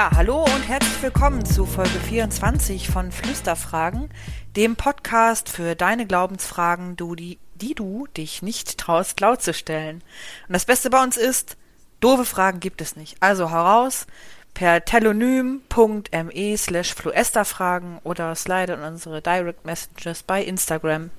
[0.00, 4.08] Ja, hallo und herzlich willkommen zu Folge 24 von Flüsterfragen,
[4.56, 10.02] dem Podcast für deine Glaubensfragen, du, die, die du dich nicht traust, laut zu stellen.
[10.48, 11.58] Und das Beste bei uns ist,
[12.00, 13.18] doofe Fragen gibt es nicht.
[13.20, 14.06] Also heraus
[14.54, 21.10] per telonym.me slash fluesterfragen oder slide in unsere Direct Messages bei Instagram.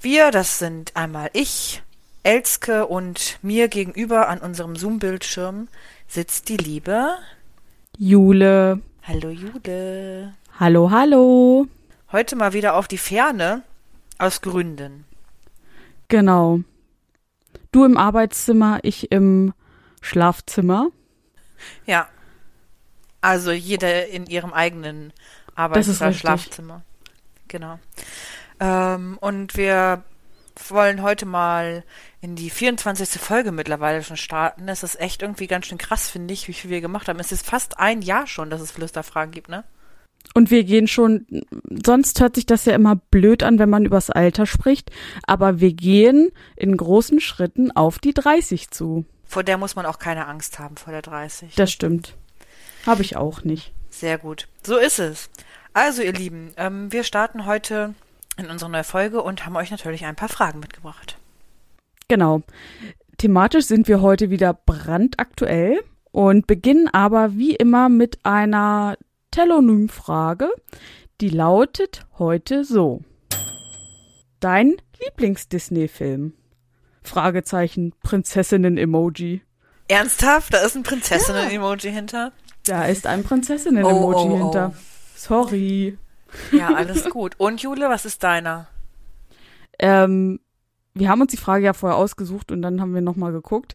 [0.00, 1.82] Wir, das sind einmal ich,
[2.22, 5.68] Elske und mir gegenüber an unserem Zoom-Bildschirm
[6.08, 7.18] sitzt die liebe
[7.98, 8.80] Jule.
[9.02, 10.34] Hallo Jule.
[10.58, 11.66] Hallo, hallo.
[12.10, 13.62] Heute mal wieder auf die Ferne
[14.18, 15.04] aus Gründen.
[16.08, 16.60] Genau.
[17.70, 19.52] Du im Arbeitszimmer, ich im
[20.00, 20.88] Schlafzimmer.
[21.86, 22.08] Ja.
[23.20, 25.12] Also jeder in ihrem eigenen
[25.54, 26.82] Arbeits- oder Schlafzimmer.
[27.48, 27.78] Genau.
[28.58, 30.02] Ähm, und wir
[30.68, 31.84] wollen heute mal
[32.20, 33.20] in die 24.
[33.20, 34.66] Folge mittlerweile schon starten.
[34.66, 37.18] Das ist echt irgendwie ganz schön krass, finde ich, wie viel wir gemacht haben.
[37.18, 39.64] Es ist fast ein Jahr schon, dass es Flüsterfragen gibt, ne?
[40.34, 41.26] Und wir gehen schon,
[41.84, 44.90] sonst hört sich das ja immer blöd an, wenn man übers Alter spricht,
[45.26, 49.04] aber wir gehen in großen Schritten auf die 30 zu.
[49.24, 51.54] Vor der muss man auch keine Angst haben, vor der 30.
[51.54, 52.14] Das stimmt.
[52.86, 53.72] Habe ich auch nicht.
[53.90, 54.48] Sehr gut.
[54.64, 55.28] So ist es.
[55.74, 57.94] Also, ihr Lieben, ähm, wir starten heute
[58.36, 61.18] in unsere neue Folge und haben euch natürlich ein paar Fragen mitgebracht.
[62.08, 62.42] Genau.
[63.18, 68.96] Thematisch sind wir heute wieder brandaktuell und beginnen aber wie immer mit einer
[69.30, 70.48] Telonym-Frage,
[71.20, 73.00] die lautet heute so.
[74.40, 76.34] Dein Lieblings-Disney-Film?
[77.02, 79.42] Fragezeichen, Prinzessinnen-Emoji.
[79.88, 80.54] Ernsthaft?
[80.54, 81.94] Da ist ein Prinzessinnen-Emoji ja.
[81.94, 82.32] hinter?
[82.66, 84.38] Da ist ein Prinzessinnen-Emoji oh, oh, oh.
[84.38, 84.74] hinter.
[85.16, 85.98] Sorry.
[86.50, 87.34] Ja, alles gut.
[87.38, 88.68] Und Jule, was ist deiner?
[89.78, 90.40] Ähm,
[90.94, 93.74] wir haben uns die Frage ja vorher ausgesucht und dann haben wir nochmal geguckt.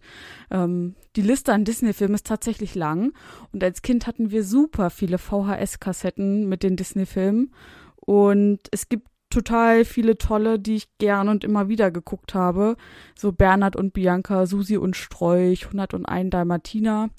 [0.52, 3.14] Ähm, die Liste an Disney-Filmen ist tatsächlich lang
[3.52, 7.52] und als Kind hatten wir super viele VHS-Kassetten mit den Disney-Filmen
[7.96, 12.78] und es gibt total viele tolle, die ich gern und immer wieder geguckt habe.
[13.16, 17.10] So Bernhard und Bianca, Susi und Strolch, 101 Dalmatiner,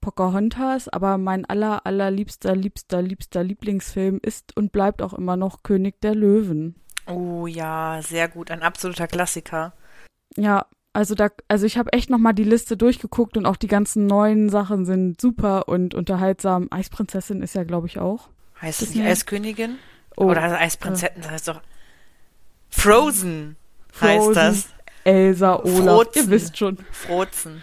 [0.00, 6.00] Pocahontas, aber mein aller, allerliebster, liebster, liebster Lieblingsfilm ist und bleibt auch immer noch König
[6.00, 6.76] der Löwen.
[7.06, 9.72] Oh ja, sehr gut, ein absoluter Klassiker.
[10.36, 14.06] Ja, also da, also ich habe echt nochmal die Liste durchgeguckt und auch die ganzen
[14.06, 16.68] neuen Sachen sind super und unterhaltsam.
[16.70, 18.28] Eisprinzessin ist ja, glaube ich, auch.
[18.60, 19.78] Heißt es die Eiskönigin?
[20.16, 21.60] Oh, Oder also Eisprinzessin, das heißt doch
[22.70, 23.56] Frozen,
[23.92, 24.68] Frozen heißt das.
[25.04, 26.22] Elsa, Olaf, Frozen.
[26.24, 26.78] ihr wisst schon.
[26.90, 27.62] Frozen.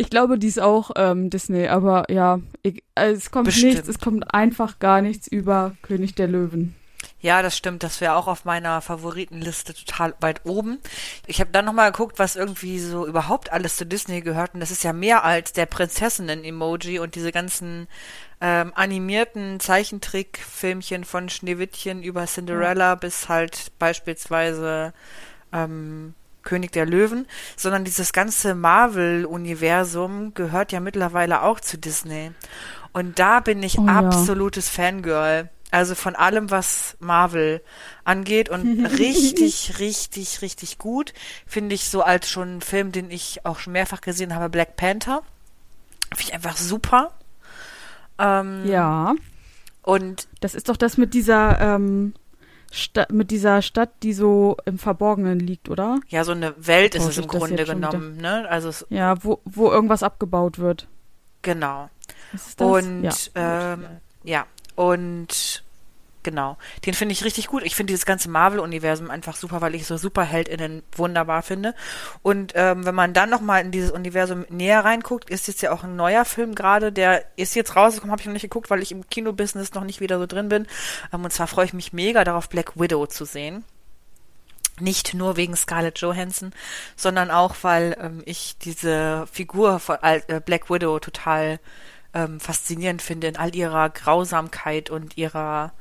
[0.00, 3.74] Ich glaube, die ist auch ähm, Disney, aber ja, ich, also es kommt Bestimmt.
[3.74, 6.74] nichts, es kommt einfach gar nichts über König der Löwen.
[7.20, 7.82] Ja, das stimmt.
[7.82, 10.78] Das wäre auch auf meiner Favoritenliste total weit oben.
[11.26, 14.54] Ich habe dann nochmal geguckt, was irgendwie so überhaupt alles zu Disney gehört.
[14.54, 17.86] Und das ist ja mehr als der Prinzessinnen-Emoji und diese ganzen
[18.40, 22.94] ähm, animierten Zeichentrickfilmchen von Schneewittchen über Cinderella ja.
[22.94, 24.94] bis halt beispielsweise
[25.52, 32.32] ähm, König der Löwen, sondern dieses ganze Marvel-Universum gehört ja mittlerweile auch zu Disney.
[32.92, 34.84] Und da bin ich oh, absolutes ja.
[34.84, 35.50] Fangirl.
[35.70, 37.62] Also von allem, was Marvel
[38.04, 41.12] angeht und richtig, richtig, richtig gut.
[41.46, 44.76] Finde ich so als schon ein Film, den ich auch schon mehrfach gesehen habe, Black
[44.76, 45.22] Panther.
[46.08, 47.12] Finde ich einfach super.
[48.18, 49.14] Ähm, ja.
[49.82, 52.14] Und das ist doch das mit dieser ähm,
[52.70, 55.98] Stadt, mit dieser Stadt, die so im Verborgenen liegt, oder?
[56.08, 58.48] Ja, so eine Welt ist es im Grunde genommen, ne?
[58.48, 60.86] Also es, ja, wo, wo irgendwas abgebaut wird.
[61.42, 61.90] Genau.
[62.58, 63.72] Und ja.
[63.72, 63.86] Ähm,
[64.22, 65.64] ja, und
[66.22, 67.62] genau, den finde ich richtig gut.
[67.62, 71.74] Ich finde dieses ganze Marvel-Universum einfach super, weil ich so SuperheldInnen wunderbar finde.
[72.22, 75.84] Und ähm, wenn man dann nochmal in dieses Universum näher reinguckt, ist jetzt ja auch
[75.84, 78.92] ein neuer Film gerade, der ist jetzt rausgekommen, habe ich noch nicht geguckt, weil ich
[78.92, 80.66] im Kinobusiness noch nicht wieder so drin bin.
[81.12, 83.64] Ähm, und zwar freue ich mich mega darauf, Black Widow zu sehen.
[84.78, 86.52] Nicht nur wegen Scarlett Johansson,
[86.96, 91.60] sondern auch, weil ähm, ich diese Figur von äh, Black Widow total
[92.14, 95.72] ähm, faszinierend finde in all ihrer Grausamkeit und ihrer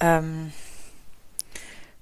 [0.00, 0.52] ähm,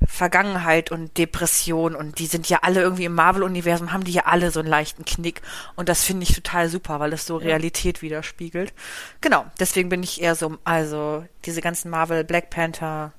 [0.06, 4.50] Vergangenheit und Depression und die sind ja alle irgendwie im Marvel-Universum, haben die ja alle
[4.50, 5.41] so einen leichten Knick
[5.76, 7.46] und das finde ich total super, weil es so ja.
[7.46, 8.73] Realität widerspiegelt.
[9.20, 13.12] Genau, deswegen bin ich eher so, also diese ganzen Marvel, Black Panther,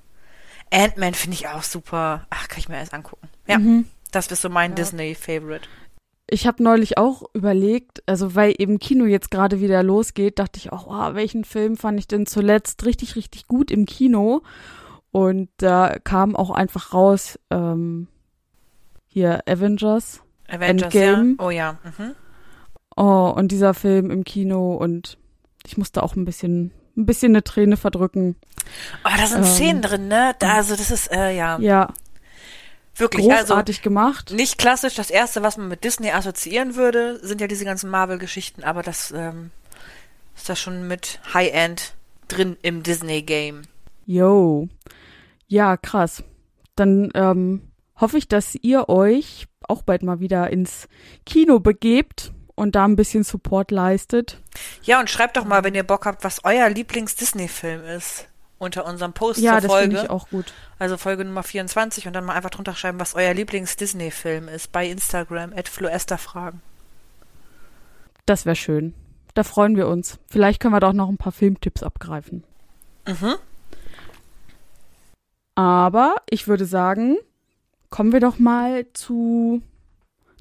[0.71, 2.25] Ant-Man finde ich auch super.
[2.29, 3.29] Ach, kann ich mir erst angucken.
[3.47, 3.87] Ja, mhm.
[4.11, 4.75] das ist so mein ja.
[4.75, 5.67] Disney-Favorite
[6.29, 10.71] ich habe neulich auch überlegt, also weil eben Kino jetzt gerade wieder losgeht, dachte ich
[10.71, 14.41] auch, oh, welchen Film fand ich denn zuletzt richtig, richtig gut im Kino?
[15.11, 18.07] Und da kam auch einfach raus, ähm,
[19.07, 20.21] hier Avengers.
[20.47, 21.35] Avengers, Endgame.
[21.39, 21.45] ja.
[21.45, 21.77] Oh ja.
[21.83, 22.15] Mhm.
[22.97, 25.17] Oh, und dieser Film im Kino und
[25.65, 28.35] ich musste auch ein bisschen, ein bisschen eine Träne verdrücken.
[29.03, 30.35] Oh, da sind Ähm, Szenen drin, ne?
[30.39, 31.93] Da, also das ist, äh, ja, Ja,
[32.95, 34.31] wirklich, also großartig gemacht.
[34.31, 34.95] nicht klassisch.
[34.95, 39.11] Das erste, was man mit Disney assoziieren würde, sind ja diese ganzen Marvel-Geschichten, aber das
[39.11, 39.51] ähm,
[40.35, 41.95] ist da schon mit High-End
[42.27, 43.63] drin im Disney-Game.
[44.05, 44.67] Yo.
[45.47, 46.23] Ja, krass.
[46.75, 50.87] Dann ähm, hoffe ich, dass ihr euch auch bald mal wieder ins
[51.25, 54.41] Kino begebt und da ein bisschen Support leistet.
[54.83, 58.27] Ja, und schreibt doch mal, wenn ihr Bock habt, was euer Lieblings-Disney-Film ist.
[58.57, 60.05] Unter unserem Post Ja, zur das finde Folge.
[60.05, 60.53] ich auch gut.
[60.79, 64.71] Also Folge Nummer 24 und dann mal einfach drunter schreiben, was euer Lieblings-Disney-Film ist.
[64.71, 66.61] Bei Instagram, at fragen.
[68.25, 68.93] Das wäre schön.
[69.33, 70.17] Da freuen wir uns.
[70.27, 72.43] Vielleicht können wir doch noch ein paar Filmtipps abgreifen.
[73.05, 73.35] Mhm.
[75.55, 77.17] Aber ich würde sagen,
[77.89, 79.61] kommen wir doch mal zu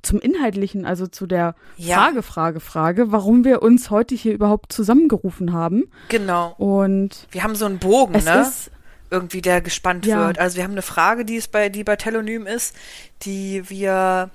[0.05, 4.73] zum Inhaltlichen, also zu der Ja, Frage, Frage, Frage, warum wir uns heute hier überhaupt
[4.73, 5.85] zusammengerufen haben.
[6.09, 6.55] genau.
[6.59, 8.43] Und Wir haben so einen Bogen, es ne?
[8.43, 8.71] ist
[9.11, 10.27] irgendwie, der gespannt Ja.
[10.27, 10.39] wird.
[10.39, 12.75] Also wir haben eine Frage, die ist bei, die bei Telonym ist,
[13.23, 14.31] die wir,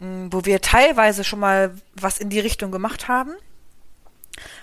[0.00, 3.32] mh, wo wir teilweise schon mal was in die Richtung gemacht haben.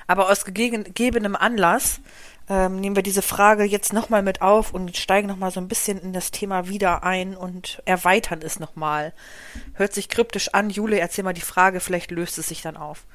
[0.07, 1.99] Aber aus gegebenem Anlass
[2.49, 5.99] ähm, nehmen wir diese Frage jetzt nochmal mit auf und steigen nochmal so ein bisschen
[5.99, 9.13] in das Thema wieder ein und erweitern es nochmal.
[9.73, 10.69] Hört sich kryptisch an.
[10.69, 13.05] Jule, erzähl mal die Frage, vielleicht löst es sich dann auf.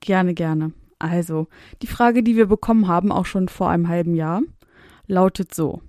[0.00, 0.72] Gerne, gerne.
[0.98, 1.48] Also,
[1.82, 4.42] die Frage, die wir bekommen haben, auch schon vor einem halben Jahr,
[5.06, 5.80] lautet so.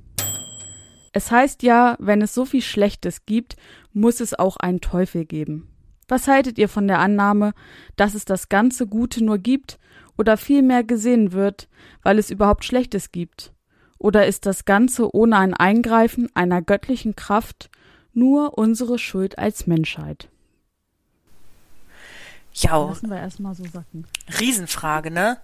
[1.14, 3.56] Es heißt ja, wenn es so viel Schlechtes gibt,
[3.92, 5.70] muss es auch einen Teufel geben.
[6.08, 7.54] Was haltet ihr von der Annahme,
[7.96, 9.80] dass es das ganze Gute nur gibt
[10.18, 11.68] oder vielmehr gesehen wird,
[12.04, 13.54] weil es überhaupt Schlechtes gibt?
[14.00, 17.70] Oder ist das Ganze ohne ein Eingreifen einer göttlichen Kraft
[18.14, 20.30] nur unsere Schuld als Menschheit?
[22.60, 24.08] Ja, Lassen wir erstmal so sacken.
[24.40, 25.38] Riesenfrage, ne?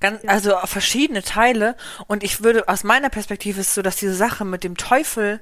[0.00, 1.76] Ganz, also auf verschiedene Teile.
[2.08, 5.40] Und ich würde, aus meiner Perspektive ist es so, dass diese Sache mit dem Teufel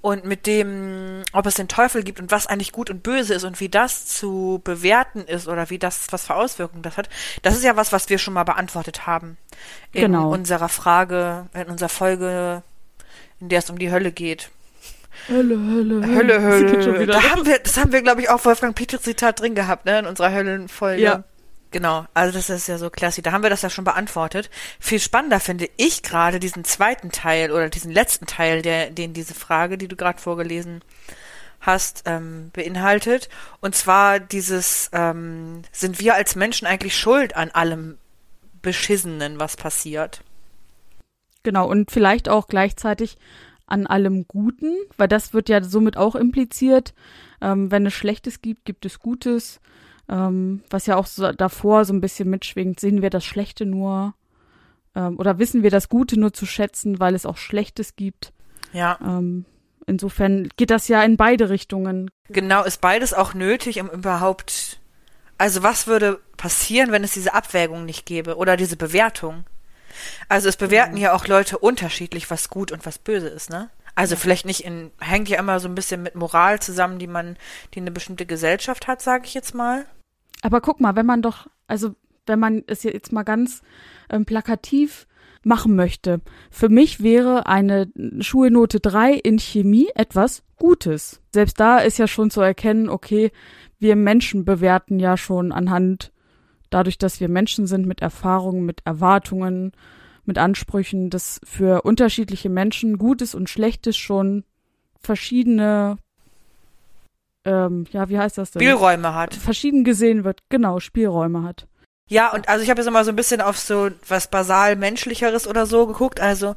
[0.00, 3.44] und mit dem, ob es den Teufel gibt und was eigentlich gut und böse ist
[3.44, 7.08] und wie das zu bewerten ist oder wie das, was für Auswirkungen das hat,
[7.42, 9.38] das ist ja was, was wir schon mal beantwortet haben.
[9.92, 10.30] In Genau.
[10.30, 12.62] unserer Frage, in unserer Folge,
[13.40, 14.50] in der es um die Hölle geht.
[15.28, 17.00] Hölle, Hölle, Hölle, Hölle.
[17.00, 19.84] wieder Da haben wir, das haben wir, glaube ich, auch Wolfgang Peters Zitat drin gehabt,
[19.84, 21.02] ne, in unserer Höllenfolge.
[21.02, 21.24] Ja.
[21.70, 23.22] Genau, also das ist ja so klassisch.
[23.22, 24.48] Da haben wir das ja schon beantwortet.
[24.80, 29.34] Viel spannender finde ich gerade diesen zweiten Teil oder diesen letzten Teil, der, den diese
[29.34, 30.82] Frage, die du gerade vorgelesen
[31.60, 33.28] hast, ähm, beinhaltet.
[33.60, 37.98] Und zwar dieses, ähm, sind wir als Menschen eigentlich schuld an allem
[38.62, 40.22] Beschissenen, was passiert?
[41.42, 43.16] Genau, und vielleicht auch gleichzeitig
[43.68, 46.94] an allem Guten, weil das wird ja somit auch impliziert.
[47.40, 49.60] Ähm, wenn es Schlechtes gibt, gibt es Gutes.
[50.08, 54.14] Ähm, was ja auch so davor so ein bisschen mitschwingt, sehen wir das Schlechte nur
[54.94, 58.32] ähm, oder wissen wir das Gute nur zu schätzen, weil es auch Schlechtes gibt.
[58.72, 58.98] Ja.
[59.02, 59.44] Ähm,
[59.86, 62.10] insofern geht das ja in beide Richtungen.
[62.28, 64.80] Genau, ist beides auch nötig, um überhaupt.
[65.38, 69.44] Also was würde passieren, wenn es diese Abwägung nicht gäbe oder diese Bewertung?
[70.28, 73.70] Also es bewerten ja auch Leute unterschiedlich, was gut und was böse ist, ne?
[73.94, 77.36] Also vielleicht nicht in, hängt ja immer so ein bisschen mit Moral zusammen, die man,
[77.74, 79.86] die eine bestimmte Gesellschaft hat, sage ich jetzt mal.
[80.42, 83.62] Aber guck mal, wenn man doch, also wenn man es jetzt mal ganz
[84.08, 85.08] ähm, plakativ
[85.42, 87.90] machen möchte, für mich wäre eine
[88.20, 91.20] Schulnote 3 in Chemie etwas Gutes.
[91.32, 93.32] Selbst da ist ja schon zu erkennen, okay,
[93.78, 96.12] wir Menschen bewerten ja schon anhand
[96.70, 99.72] dadurch, dass wir Menschen sind mit Erfahrungen, mit Erwartungen,
[100.24, 104.44] mit Ansprüchen, dass für unterschiedliche Menschen Gutes und Schlechtes schon
[105.00, 105.98] verschiedene,
[107.44, 108.60] ähm, ja, wie heißt das denn?
[108.60, 109.34] Spielräume hat.
[109.34, 111.66] verschieden gesehen wird, genau, Spielräume hat.
[112.10, 115.46] Ja, und also ich habe jetzt immer so ein bisschen auf so was basal menschlicheres
[115.46, 116.56] oder so geguckt, also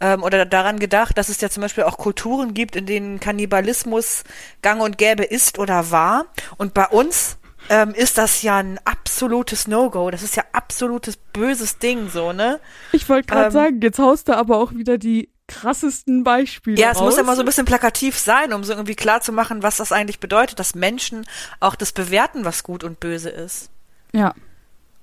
[0.00, 4.22] ähm, oder daran gedacht, dass es ja zum Beispiel auch Kulturen gibt, in denen Kannibalismus
[4.62, 6.26] gang und gäbe ist oder war.
[6.56, 7.36] Und bei uns
[7.68, 10.10] ähm, ist das ja ein absolutes No-Go.
[10.10, 12.60] Das ist ja absolutes böses Ding, so, ne?
[12.92, 16.90] Ich wollte gerade Ähm, sagen, jetzt haust du aber auch wieder die krassesten Beispiele Ja,
[16.90, 17.04] es raus.
[17.14, 19.92] muss immer so ein bisschen plakativ sein, um so irgendwie klar zu machen, was das
[19.92, 21.26] eigentlich bedeutet, dass Menschen
[21.60, 23.70] auch das bewerten, was gut und böse ist.
[24.12, 24.34] Ja,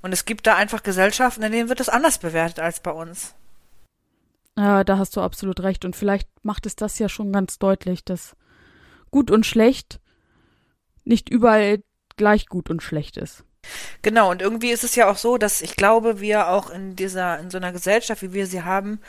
[0.02, 3.36] Und es gibt da einfach Gesellschaften, in denen wird das anders bewertet als bei uns.
[4.56, 5.86] äh, da hast du absolut recht.
[5.86, 8.36] Und vielleicht macht es das ja schon ganz deutlich, dass
[9.12, 10.00] gut und schlecht
[11.04, 11.82] nicht überall
[12.20, 13.44] gleich gut und schlecht ist.
[14.04, 17.40] Genau, und irgendwie ist es ja auch so, dass ich glaube, wir auch in dieser,
[17.40, 19.00] in so einer Gesellschaft, wie wir sie haben,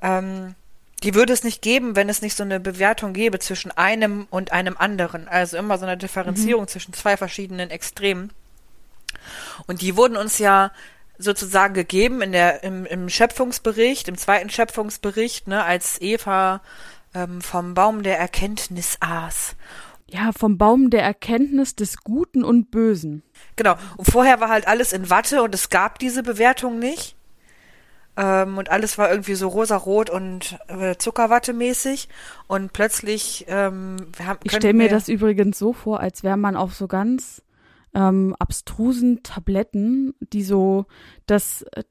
[0.00, 0.54] ähm,
[1.02, 4.52] die würde es nicht geben, wenn es nicht so eine Bewertung gäbe zwischen einem und
[4.52, 5.28] einem anderen.
[5.28, 8.32] Also immer so eine Differenzierung zwischen zwei verschiedenen Extremen.
[9.66, 10.70] Und die wurden uns ja
[11.18, 16.60] sozusagen gegeben in der, im, im Schöpfungsbericht, im zweiten Schöpfungsbericht, ne, als Eva
[17.14, 19.56] ähm, vom Baum der Erkenntnis aß.
[20.12, 23.22] Ja, vom Baum der Erkenntnis des Guten und Bösen.
[23.56, 23.76] Genau.
[23.96, 27.16] Und vorher war halt alles in Watte und es gab diese Bewertung nicht.
[28.18, 32.10] Ähm, und alles war irgendwie so rosarot und äh, Zuckerwatte mäßig.
[32.46, 36.56] Und plötzlich ähm, wir haben, Ich stelle mir das übrigens so vor, als wäre man
[36.56, 37.40] auf so ganz
[37.94, 40.84] ähm, abstrusen Tabletten, die so
[41.24, 41.84] das äh,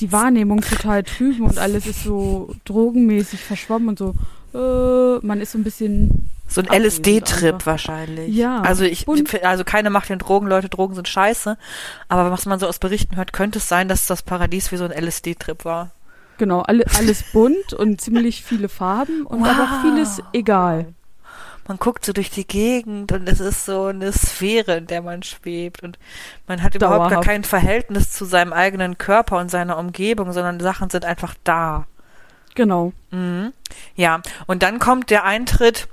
[0.00, 4.14] die Wahrnehmung total trüben und alles ist so drogenmäßig verschwommen und so.
[4.54, 8.34] Äh, man ist so ein bisschen so ein LSD-Trip wahrscheinlich.
[8.34, 8.60] Ja.
[8.62, 9.06] Also ich,
[9.44, 11.56] also keine macht den Drogen, Leute, Drogen sind scheiße.
[12.08, 14.84] Aber was man so aus Berichten hört, könnte es sein, dass das Paradies wie so
[14.84, 15.90] ein LSD-Trip war.
[16.38, 19.48] Genau, alle, alles bunt und ziemlich viele Farben und wow.
[19.48, 20.92] aber vieles egal.
[21.68, 25.22] Man guckt so durch die Gegend und es ist so eine Sphäre, in der man
[25.24, 25.98] schwebt und
[26.46, 27.14] man hat überhaupt Dauerhaft.
[27.14, 31.86] gar kein Verhältnis zu seinem eigenen Körper und seiner Umgebung, sondern Sachen sind einfach da.
[32.54, 32.92] Genau.
[33.10, 33.52] Mhm.
[33.96, 35.88] Ja, und dann kommt der Eintritt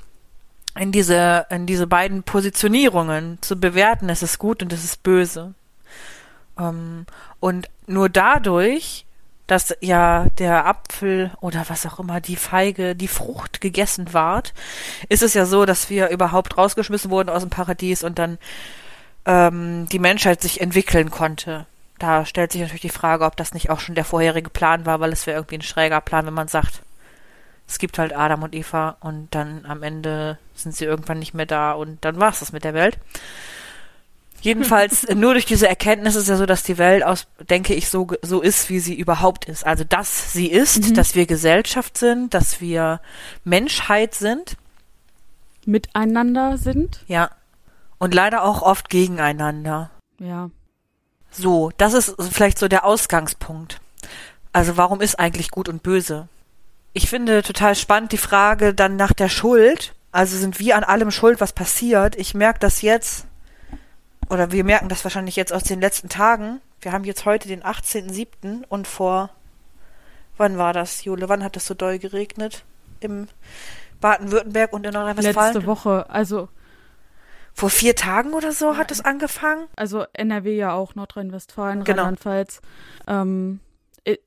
[0.77, 5.53] in diese, in diese beiden Positionierungen zu bewerten, es ist gut und es ist böse.
[6.59, 7.05] Ähm,
[7.39, 9.05] und nur dadurch,
[9.47, 14.53] dass ja der Apfel oder was auch immer, die Feige, die Frucht gegessen ward,
[15.09, 18.37] ist es ja so, dass wir überhaupt rausgeschmissen wurden aus dem Paradies und dann
[19.25, 21.65] ähm, die Menschheit sich entwickeln konnte.
[21.99, 24.99] Da stellt sich natürlich die Frage, ob das nicht auch schon der vorherige Plan war,
[24.99, 26.81] weil es wäre irgendwie ein schräger Plan, wenn man sagt,
[27.67, 31.45] es gibt halt Adam und Eva und dann am Ende sind sie irgendwann nicht mehr
[31.45, 32.97] da und dann war es das mit der Welt.
[34.41, 38.07] Jedenfalls nur durch diese Erkenntnis ist ja so, dass die Welt aus, denke ich, so,
[38.21, 39.65] so ist, wie sie überhaupt ist.
[39.65, 40.93] Also, dass sie ist, Mhm.
[40.95, 42.99] dass wir Gesellschaft sind, dass wir
[43.45, 44.57] Menschheit sind,
[45.65, 46.99] Miteinander sind.
[47.07, 47.29] ja.
[47.99, 49.89] Und leider auch oft gegeneinander.
[50.19, 50.49] Ja.
[51.31, 53.79] So, das ist vielleicht so der Ausgangspunkt.
[54.51, 56.27] Also warum ist eigentlich gut und böse?
[56.93, 59.93] Ich finde total spannend die Frage dann nach der Schuld.
[60.11, 62.15] Also sind wir an allem schuld, was passiert?
[62.15, 63.25] Ich merke das jetzt,
[64.29, 66.61] oder wir merken das wahrscheinlich jetzt aus den letzten Tagen.
[66.81, 68.63] Wir haben jetzt heute den 18.07.
[68.69, 69.31] und vor,
[70.37, 71.29] wann war das, Jule?
[71.29, 72.63] Wann hat es so doll geregnet?
[72.99, 73.27] Im
[74.01, 75.53] Baden-Württemberg und in Nordrhein-Westfalen?
[75.53, 76.49] Letzte Woche, also
[77.53, 79.67] Vor vier Tagen oder so hat es angefangen?
[79.75, 82.03] also NRW ja auch, Nordrhein-Westfalen, Genau.
[82.03, 82.61] Rheinland-Pfalz.
[83.07, 83.59] Ähm,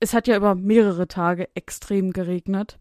[0.00, 2.78] es hat ja über mehrere Tage extrem geregnet.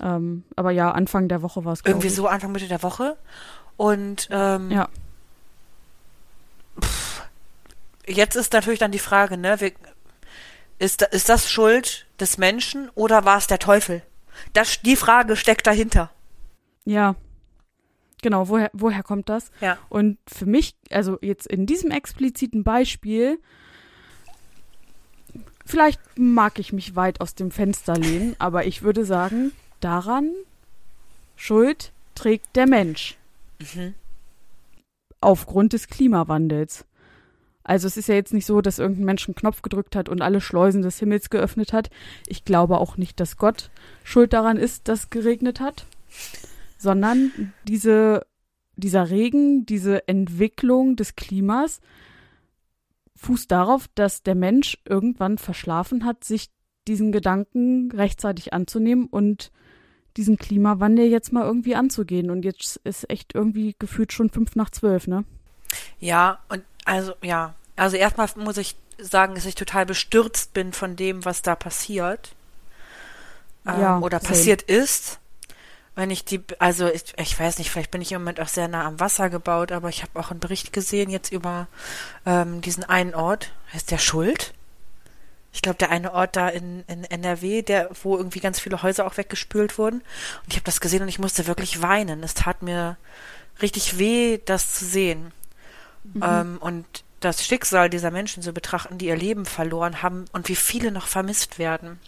[0.00, 2.14] Ähm, aber ja, Anfang der Woche war es Irgendwie ich.
[2.14, 3.16] so Anfang Mitte der Woche.
[3.76, 4.88] Und ähm, Ja.
[6.80, 7.22] pff,
[8.06, 9.72] jetzt ist natürlich dann die Frage, ne, wir,
[10.78, 14.02] ist, ist das Schuld des Menschen oder war es der Teufel?
[14.52, 16.10] Das, die Frage steckt dahinter.
[16.84, 17.14] Ja.
[18.22, 19.50] Genau, woher, woher kommt das?
[19.60, 19.78] Ja.
[19.88, 23.38] Und für mich, also jetzt in diesem expliziten Beispiel,
[25.64, 30.30] vielleicht mag ich mich weit aus dem Fenster lehnen, aber ich würde sagen, daran
[31.36, 33.16] Schuld trägt der Mensch
[33.60, 33.94] Mhm.
[35.20, 36.84] aufgrund des Klimawandels.
[37.62, 40.20] Also es ist ja jetzt nicht so, dass irgendein Mensch einen Knopf gedrückt hat und
[40.20, 41.88] alle Schleusen des Himmels geöffnet hat.
[42.26, 43.70] Ich glaube auch nicht, dass Gott
[44.02, 45.86] schuld daran ist, dass geregnet hat,
[46.78, 48.26] sondern diese,
[48.76, 51.80] dieser Regen, diese Entwicklung des Klimas
[53.24, 56.50] fußt darauf, dass der Mensch irgendwann verschlafen hat, sich
[56.86, 59.50] diesen Gedanken rechtzeitig anzunehmen und
[60.16, 62.30] diesen Klimawandel jetzt mal irgendwie anzugehen.
[62.30, 65.24] Und jetzt ist echt irgendwie gefühlt schon fünf nach zwölf, ne?
[65.98, 67.54] Ja, und also, ja.
[67.76, 72.34] Also erstmal muss ich sagen, dass ich total bestürzt bin von dem, was da passiert.
[73.66, 74.28] Ähm, Ja, oder same.
[74.28, 75.18] passiert ist.
[75.94, 78.66] Wenn ich die, also ich, ich weiß nicht, vielleicht bin ich im Moment auch sehr
[78.66, 81.68] nah am Wasser gebaut, aber ich habe auch einen Bericht gesehen jetzt über
[82.26, 83.52] ähm, diesen einen Ort.
[83.72, 84.54] Heißt der Schuld?
[85.52, 89.06] Ich glaube, der eine Ort da in, in NRW, der, wo irgendwie ganz viele Häuser
[89.06, 89.98] auch weggespült wurden.
[89.98, 92.24] Und ich habe das gesehen und ich musste wirklich weinen.
[92.24, 92.96] Es tat mir
[93.62, 95.32] richtig weh, das zu sehen.
[96.22, 100.56] Ähm, und das Schicksal dieser Menschen zu betrachten, die ihr Leben verloren haben und wie
[100.56, 101.98] viele noch vermisst werden.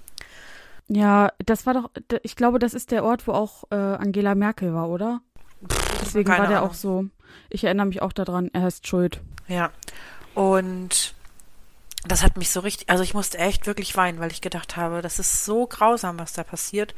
[0.88, 1.90] Ja, das war doch,
[2.22, 5.20] ich glaube, das ist der Ort, wo auch äh, Angela Merkel war, oder?
[6.00, 6.70] Deswegen keine war der Ahnung.
[6.70, 7.06] auch so.
[7.50, 9.20] Ich erinnere mich auch daran, er heißt Schuld.
[9.48, 9.70] Ja.
[10.34, 11.14] Und
[12.06, 15.02] das hat mich so richtig, also ich musste echt wirklich weinen, weil ich gedacht habe,
[15.02, 16.94] das ist so grausam, was da passiert.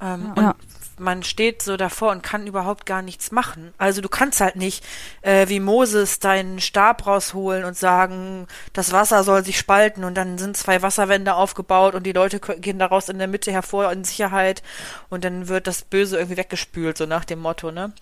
[0.00, 0.50] Ähm, Ja.
[0.50, 0.54] Und
[0.98, 3.74] man steht so davor und kann überhaupt gar nichts machen.
[3.76, 4.82] Also du kannst halt nicht
[5.20, 10.38] äh, wie Moses deinen Stab rausholen und sagen, das Wasser soll sich spalten und dann
[10.38, 14.62] sind zwei Wasserwände aufgebaut und die Leute gehen daraus in der Mitte hervor in Sicherheit
[15.10, 17.92] und dann wird das Böse irgendwie weggespült, so nach dem Motto, ne?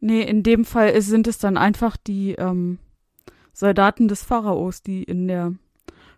[0.00, 2.78] Nee, in dem Fall ist- sind es dann einfach die, ähm,
[3.52, 5.52] Soldaten des Pharaos, die in der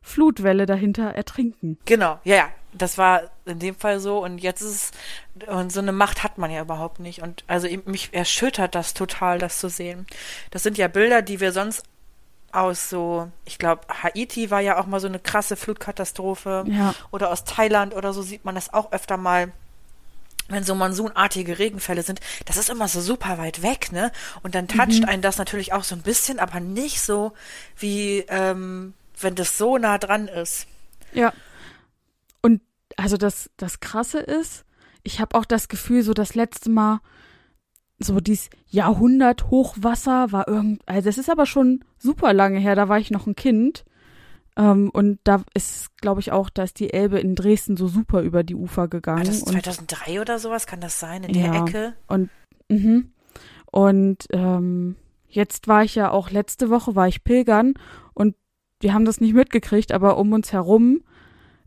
[0.00, 1.78] Flutwelle dahinter ertrinken.
[1.84, 2.48] Genau, ja, ja.
[2.72, 4.92] Das war in dem Fall so und jetzt ist
[5.38, 7.22] es, und so eine Macht hat man ja überhaupt nicht.
[7.22, 10.06] Und also mich erschüttert das total, das zu sehen.
[10.50, 11.82] Das sind ja Bilder, die wir sonst
[12.52, 16.64] aus so, ich glaube, Haiti war ja auch mal so eine krasse Flutkatastrophe.
[16.68, 16.94] Ja.
[17.10, 19.52] Oder aus Thailand oder so sieht man das auch öfter mal
[20.48, 24.12] wenn so monsunartige Regenfälle sind, das ist immer so super weit weg, ne?
[24.42, 25.08] Und dann toucht Mhm.
[25.08, 27.32] einen das natürlich auch so ein bisschen, aber nicht so,
[27.78, 30.66] wie ähm, wenn das so nah dran ist.
[31.14, 31.32] Ja.
[32.96, 34.64] Und also das, das Krasse ist,
[35.02, 37.00] ich habe auch das Gefühl, so das letzte Mal,
[37.98, 42.88] so dieses Jahrhundert Hochwasser war irgend, also das ist aber schon super lange her, da
[42.88, 43.84] war ich noch ein Kind.
[44.56, 48.20] Ähm, und da ist, glaube ich, auch, da ist die Elbe in Dresden so super
[48.22, 49.24] über die Ufer gegangen.
[49.24, 50.66] das und 2003 oder sowas?
[50.66, 51.24] Kann das sein?
[51.24, 51.64] In der Ja.
[51.64, 51.94] Ecke?
[52.68, 53.12] Mhm.
[53.70, 54.96] Und ähm,
[55.28, 57.74] jetzt war ich ja auch letzte Woche war ich pilgern
[58.12, 58.34] und
[58.80, 61.02] wir haben das nicht mitgekriegt, aber um uns herum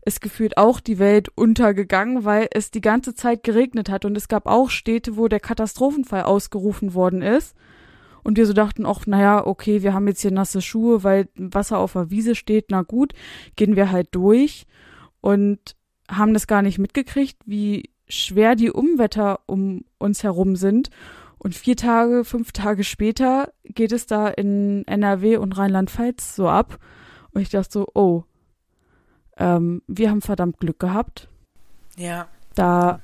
[0.06, 4.28] ist gefühlt auch die Welt untergegangen, weil es die ganze Zeit geregnet hat und es
[4.28, 7.56] gab auch Städte, wo der Katastrophenfall ausgerufen worden ist.
[8.22, 11.78] Und wir so dachten auch, naja, okay, wir haben jetzt hier nasse Schuhe, weil Wasser
[11.78, 13.12] auf der Wiese steht, na gut,
[13.56, 14.66] gehen wir halt durch
[15.20, 15.58] und
[16.08, 20.90] haben das gar nicht mitgekriegt, wie schwer die Umwetter um uns herum sind.
[21.38, 26.78] Und vier Tage, fünf Tage später geht es da in NRW und Rheinland-Pfalz so ab.
[27.32, 28.24] Und ich dachte so, oh,
[29.36, 31.28] ähm, wir haben verdammt Glück gehabt,
[31.96, 32.28] Ja.
[32.54, 33.00] da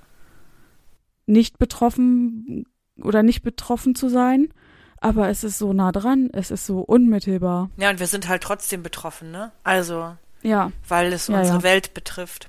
[1.26, 2.66] nicht betroffen
[3.00, 4.52] oder nicht betroffen zu sein.
[5.00, 7.70] Aber es ist so nah dran, es ist so unmittelbar.
[7.76, 9.50] Ja, und wir sind halt trotzdem betroffen, ne?
[9.64, 11.62] Also, Ja, weil es Ja, unsere ja.
[11.64, 12.48] Welt betrifft.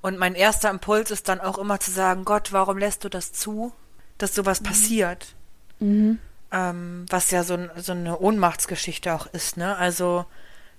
[0.00, 3.32] Und mein erster Impuls ist dann auch immer zu sagen, Gott, warum lässt du das
[3.32, 3.72] zu,
[4.18, 5.34] dass sowas passiert?
[5.80, 6.18] mhm.
[6.52, 9.76] Ähm, was ja so, so eine Ohnmachtsgeschichte auch ist, ne?
[9.76, 10.24] Also,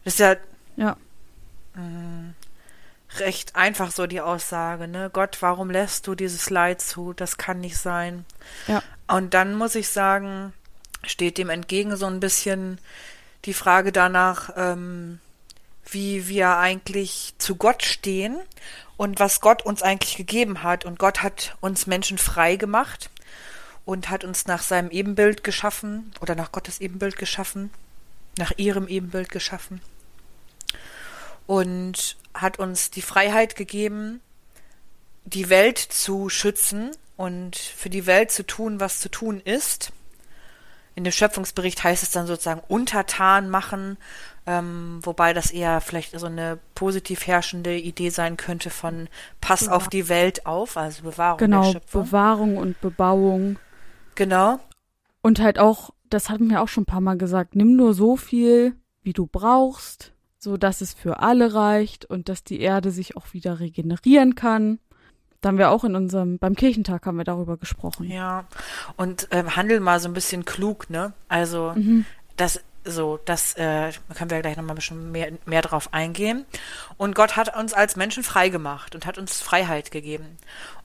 [0.03, 0.35] das ist ja
[0.75, 0.97] ja,
[1.75, 2.33] mh,
[3.19, 5.09] recht einfach so die Aussage, ne?
[5.11, 7.13] Gott, warum lässt du dieses Leid zu?
[7.13, 8.25] Das kann nicht sein.
[8.67, 10.53] ja, Und dann muss ich sagen,
[11.03, 12.79] steht dem entgegen so ein bisschen
[13.45, 15.19] die Frage danach, ähm,
[15.89, 18.37] wie wir eigentlich zu Gott stehen
[18.97, 20.85] und was Gott uns eigentlich gegeben hat.
[20.85, 23.09] Und Gott hat uns Menschen frei gemacht
[23.83, 27.71] und hat uns nach seinem Ebenbild geschaffen oder nach Gottes Ebenbild geschaffen,
[28.37, 29.81] nach ihrem Ebenbild geschaffen
[31.51, 34.21] und hat uns die Freiheit gegeben,
[35.25, 39.91] die Welt zu schützen und für die Welt zu tun, was zu tun ist.
[40.95, 43.97] In dem Schöpfungsbericht heißt es dann sozusagen untertan machen,
[44.47, 49.09] ähm, wobei das eher vielleicht so eine positiv herrschende Idee sein könnte von
[49.41, 49.73] Pass Ja.
[49.73, 52.03] auf die Welt auf, also Bewahrung der genau, Schöpfung.
[52.05, 53.59] Bewahrung und Bebauung.
[54.15, 54.57] genau,
[55.21, 58.15] Und halt auch, das hatten wir auch schon ein paar Mal gesagt, nimm nur so
[58.15, 63.15] viel, wie du brauchst, so dass es für alle reicht und dass die Erde sich
[63.15, 64.79] auch wieder regenerieren kann.
[65.39, 68.09] Da haben wir auch in unserem, beim Kirchentag haben wir darüber gesprochen.
[68.09, 68.45] ja.
[68.97, 71.13] Und ähm, handel mal so ein bisschen klug, ne?
[71.29, 72.05] Also Mhm.
[72.37, 76.45] das so, das äh, da können wir gleich nochmal ein bisschen mehr, mehr drauf eingehen.
[76.97, 80.37] Und Gott hat uns als Menschen frei gemacht und hat uns Freiheit gegeben.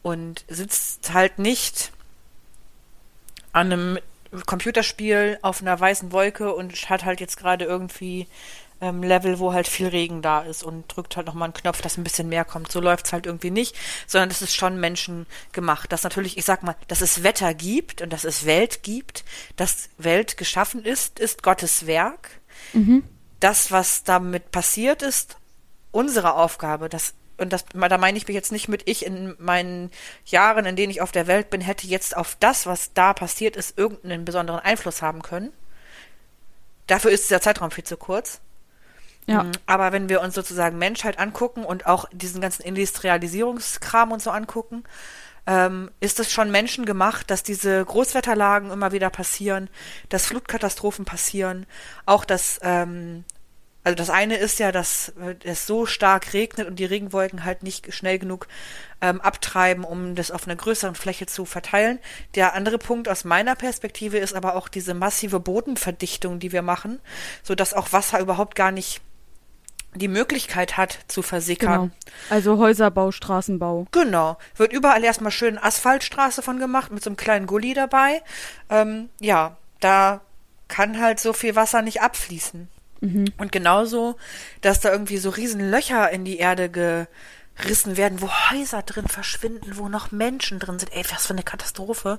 [0.03, 1.92] Und sitzt halt nicht
[3.53, 3.99] an einem
[4.45, 8.27] Computerspiel auf einer weißen Wolke und hat halt jetzt gerade irgendwie
[8.81, 11.97] ähm, Level, wo halt viel Regen da ist und drückt halt nochmal einen Knopf, dass
[11.97, 12.71] ein bisschen mehr kommt.
[12.71, 15.93] So läuft's halt irgendwie nicht, sondern es ist schon Menschen gemacht.
[15.93, 19.25] Dass natürlich, ich sag mal, dass es Wetter gibt und dass es Welt gibt,
[19.57, 22.41] dass Welt geschaffen ist, ist Gottes Werk.
[22.73, 23.03] Mhm.
[23.41, 25.37] Das, was damit passiert, ist
[25.91, 26.89] unsere Aufgabe.
[26.89, 29.91] Das, und das, da meine ich mich jetzt nicht mit ich in meinen
[30.27, 33.57] Jahren, in denen ich auf der Welt bin, hätte jetzt auf das, was da passiert
[33.57, 35.53] ist, irgendeinen besonderen Einfluss haben können.
[36.87, 38.41] Dafür ist dieser Zeitraum viel zu kurz.
[39.27, 44.23] Ja, Mm, Aber wenn wir uns sozusagen Menschheit angucken und auch diesen ganzen Industrialisierungskram und
[44.23, 44.85] so angucken,
[45.47, 49.69] ähm, ist es schon menschengemacht, dass diese Großwetterlagen immer wieder passieren,
[50.09, 51.67] dass Flutkatastrophen passieren,
[52.05, 53.25] auch dass, ähm,
[53.85, 57.62] also das eine ist ja, dass äh, es so stark regnet und die Regenwolken halt
[57.62, 58.49] nicht schnell genug
[59.01, 62.01] ähm, abtreiben, um das auf einer größeren Fläche zu verteilen.
[62.35, 67.01] Der andere Punkt aus meiner Perspektive ist aber auch diese massive Bodenverdichtung, die wir machen,
[67.45, 69.01] so dass auch Wasser überhaupt gar nicht
[69.97, 71.91] die Möglichkeit hat zu versickern.
[71.91, 71.91] genau.
[72.31, 73.87] Also Häuserbau, Straßenbau.
[73.93, 74.39] Genau.
[74.57, 78.23] Wird überall erstmal schön Asphaltstraße von gemacht, mit so einem kleinen Gully dabei.
[78.71, 80.21] Ähm, ja, da
[80.69, 82.69] kann halt so viel Wasser nicht abfließen.
[83.01, 83.27] Mhm.
[83.37, 84.17] Und genauso,
[84.61, 86.71] dass da irgendwie so riesen Löcher in die Erde
[87.57, 90.93] gerissen werden, wo Häuser drin verschwinden, wo noch Menschen drin sind.
[90.95, 92.19] Ey, was für eine Katastrophe.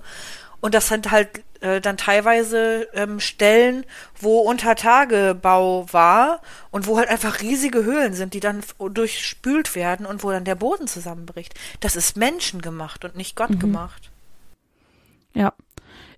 [0.60, 3.86] Und das sind halt äh, dann teilweise ähm, Stellen,
[4.20, 6.42] wo Untertagebau war
[6.72, 8.62] und wo halt einfach riesige Höhlen sind, die dann
[8.94, 11.54] durchspült werden und wo dann der Boden zusammenbricht.
[11.80, 13.60] Das ist menschengemacht und nicht Gott mhm.
[13.60, 14.12] gemacht.
[15.34, 15.54] Ja.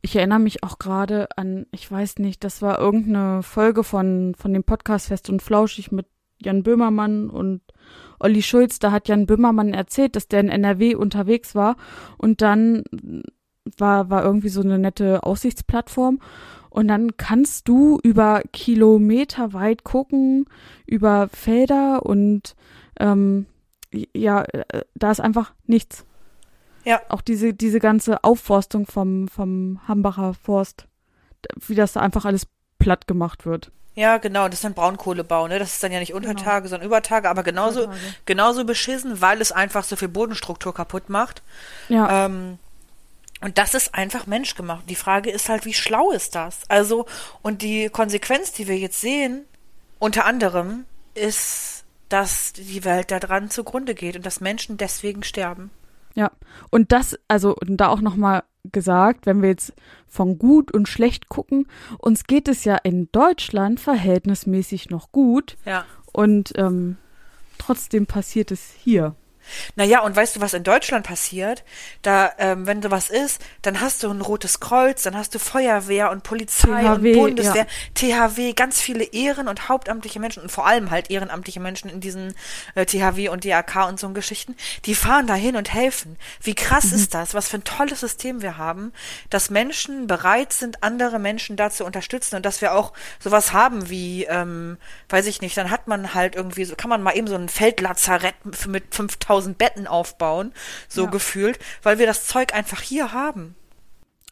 [0.02, 4.54] Ich erinnere mich auch gerade an, ich weiß nicht, das war irgendeine Folge von, von
[4.54, 6.06] dem Podcast Fest und Flauschig mit
[6.42, 7.62] Jan Böhmermann und
[8.20, 8.80] Olli Schulz.
[8.80, 11.76] Da hat Jan Böhmermann erzählt, dass der in NRW unterwegs war
[12.18, 12.84] und dann
[13.78, 16.20] war, war irgendwie so eine nette Aussichtsplattform.
[16.70, 20.46] Und dann kannst du über Kilometer weit gucken,
[20.86, 22.56] über Felder und
[23.00, 23.48] ähm,
[23.92, 26.06] ja, äh, da ist einfach nichts.
[26.86, 27.02] Ja.
[27.10, 30.88] Auch diese, diese ganze Aufforstung vom, vom Hambacher Forst,
[31.68, 33.72] wie das da einfach alles platt gemacht wird.
[33.96, 35.60] Ja, genau, das ist dann Braunkohlebau, ne?
[35.60, 36.70] Das ist dann ja nicht Untertage, genau.
[36.70, 38.02] sondern Übertage, aber genauso, Übertage.
[38.26, 41.42] genauso beschissen, weil es einfach so viel Bodenstruktur kaputt macht.
[41.90, 42.26] Ja.
[42.26, 42.60] Ähm,
[43.42, 44.90] und das ist einfach menschgemacht.
[44.90, 46.62] Die Frage ist halt, wie schlau ist das?
[46.68, 47.06] Also,
[47.42, 49.46] und die Konsequenz, die wir jetzt sehen,
[49.98, 55.72] unter anderem, ist, dass die Welt daran zugrunde geht und dass Menschen deswegen sterben.
[56.16, 56.32] Ja,
[56.70, 59.74] und das, also und da auch nochmal gesagt, wenn wir jetzt
[60.08, 65.56] von gut und schlecht gucken, uns geht es ja in Deutschland verhältnismäßig noch gut.
[65.66, 65.86] Ja.
[66.12, 66.98] Und ähm,
[67.58, 69.16] trotzdem passiert es hier.
[69.76, 71.64] Naja, und weißt du, was in Deutschland passiert?
[72.02, 76.12] Da, ähm, wenn sowas ist, dann hast du ein rotes Kreuz, dann hast du Feuerwehr
[76.12, 77.68] und Polizei THW, und Bundeswehr,
[78.02, 78.28] ja.
[78.28, 82.36] THW, ganz viele Ehren- und hauptamtliche Menschen und vor allem halt ehrenamtliche Menschen in diesen
[82.76, 86.18] äh, THW und DAK und so Geschichten, die fahren da hin und helfen.
[86.42, 86.96] Wie krass mhm.
[86.96, 87.34] ist das?
[87.34, 88.92] Was für ein tolles System wir haben,
[89.30, 93.90] dass Menschen bereit sind, andere Menschen da zu unterstützen und dass wir auch sowas haben
[93.90, 94.78] wie, ähm,
[95.10, 97.50] weiß ich nicht, dann hat man halt irgendwie so, kann man mal eben so ein
[97.50, 98.36] Feldlazarett
[98.68, 100.54] mit 5000 1000 Betten aufbauen,
[100.88, 101.10] so ja.
[101.10, 103.56] gefühlt, weil wir das Zeug einfach hier haben.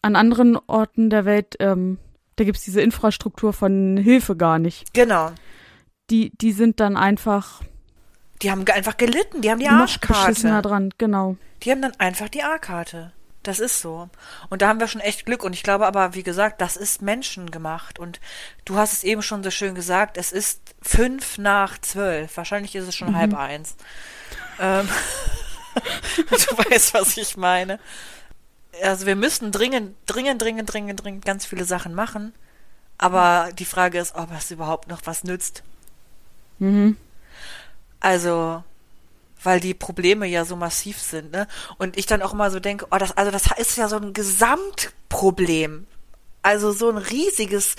[0.02, 1.98] An anderen Orten der Welt, ähm,
[2.36, 4.94] da es diese Infrastruktur von Hilfe gar nicht.
[4.94, 5.32] Genau.
[6.10, 7.62] Die, die sind dann einfach.
[8.42, 10.48] Die haben einfach gelitten, die haben die Arschkarte.
[10.48, 11.38] Noch dran, genau.
[11.64, 13.12] Die haben dann einfach die A-Karte.
[13.48, 14.10] Das ist so.
[14.50, 15.44] Und da haben wir schon echt Glück.
[15.44, 17.98] Und ich glaube aber, wie gesagt, das ist menschengemacht.
[17.98, 18.20] Und
[18.66, 22.36] du hast es eben schon so schön gesagt, es ist fünf nach zwölf.
[22.36, 23.16] Wahrscheinlich ist es schon mhm.
[23.16, 23.78] halb eins.
[24.60, 24.88] Ähm,
[26.30, 27.80] du weißt, was ich meine.
[28.84, 32.34] Also wir müssen dringend, dringend, dringend, dringend, dringend ganz viele Sachen machen.
[32.98, 35.64] Aber die Frage ist, ob es überhaupt noch was nützt.
[36.60, 36.98] Mhm.
[38.00, 38.64] Also,
[39.44, 41.48] weil die Probleme ja so massiv sind, ne?
[41.78, 44.14] Und ich dann auch immer so denke, oh, das, also das ist ja so ein
[44.14, 45.86] Gesamtproblem.
[46.42, 47.76] Also so ein riesiges,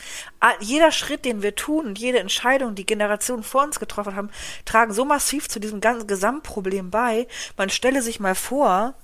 [0.60, 4.30] jeder Schritt, den wir tun und jede Entscheidung, die Generationen vor uns getroffen haben,
[4.64, 7.26] tragen so massiv zu diesem ganzen Gesamtproblem bei.
[7.56, 8.94] Man stelle sich mal vor,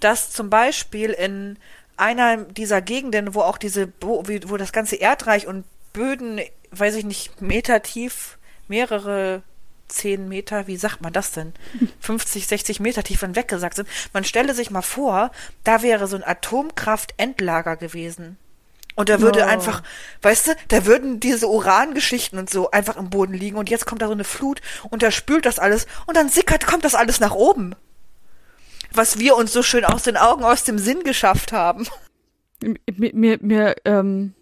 [0.00, 1.58] dass zum Beispiel in
[1.96, 7.04] einer dieser Gegenden, wo auch diese, wo, wo das ganze Erdreich und Böden, weiß ich
[7.04, 9.42] nicht, Meter tief, mehrere
[9.88, 11.52] zehn Meter, wie sagt man das denn?
[12.00, 13.88] 50, 60 Meter tief und weggesagt sind.
[14.12, 15.30] Man stelle sich mal vor,
[15.64, 18.38] da wäre so ein Atomkraftendlager gewesen.
[18.94, 19.48] Und da würde oh.
[19.48, 19.82] einfach,
[20.20, 24.02] weißt du, da würden diese Urangeschichten und so einfach im Boden liegen und jetzt kommt
[24.02, 27.20] da so eine Flut und da spült das alles und dann sickert, kommt das alles
[27.20, 27.74] nach oben.
[28.92, 31.86] Was wir uns so schön aus den Augen, aus dem Sinn geschafft haben.
[32.96, 34.34] Mir, mir, mir ähm,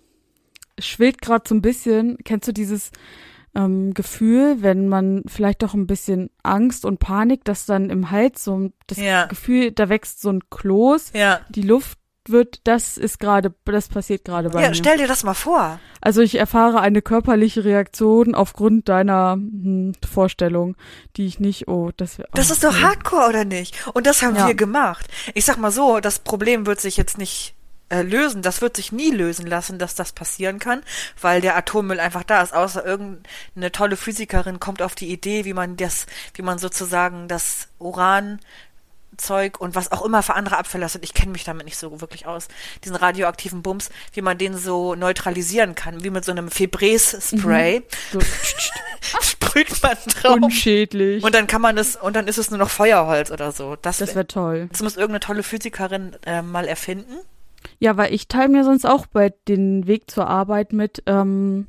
[0.78, 2.90] schwillt gerade so ein bisschen, kennst du dieses
[3.54, 8.44] ähm, Gefühl, wenn man vielleicht doch ein bisschen Angst und Panik, dass dann im Hals
[8.44, 9.26] so das ja.
[9.26, 11.40] Gefühl, da wächst so ein Kloß, ja.
[11.48, 14.74] die Luft wird, das ist gerade, das passiert gerade bei ja, mir.
[14.74, 15.80] Ja, stell dir das mal vor.
[16.00, 20.76] Also ich erfahre eine körperliche Reaktion aufgrund deiner hm, Vorstellung,
[21.16, 22.28] die ich nicht, oh, das wäre.
[22.34, 23.86] Das ist doch Hardcore, oder nicht?
[23.94, 24.46] Und das haben ja.
[24.46, 25.06] wir gemacht.
[25.34, 27.54] Ich sag mal so, das Problem wird sich jetzt nicht
[27.90, 28.40] äh, lösen.
[28.42, 30.82] Das wird sich nie lösen lassen, dass das passieren kann,
[31.20, 32.54] weil der Atommüll einfach da ist.
[32.54, 37.68] Außer irgendeine tolle Physikerin kommt auf die Idee, wie man das, wie man sozusagen das
[37.78, 38.40] Uran
[39.20, 41.04] Zeug und was auch immer für andere Abfälle sind.
[41.04, 42.48] Ich kenne mich damit nicht so wirklich aus.
[42.84, 47.80] Diesen radioaktiven Bums, wie man den so neutralisieren kann, wie mit so einem Febreze-Spray.
[47.80, 47.84] Mhm.
[48.12, 48.20] So.
[49.22, 50.38] Sprüht man drauf.
[50.42, 51.24] Unschädlich.
[51.24, 53.76] Und dann kann man es, und dann ist es nur noch Feuerholz oder so.
[53.76, 54.68] Das, das wäre toll.
[54.70, 57.14] Das muss irgendeine tolle Physikerin äh, mal erfinden.
[57.78, 61.66] Ja, weil ich teile mir sonst auch bei den Weg zur Arbeit mit ähm,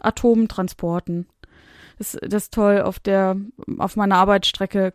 [0.00, 1.26] Atomtransporten.
[1.98, 3.36] Das, das ist toll auf der,
[3.78, 4.94] auf meiner Arbeitsstrecke.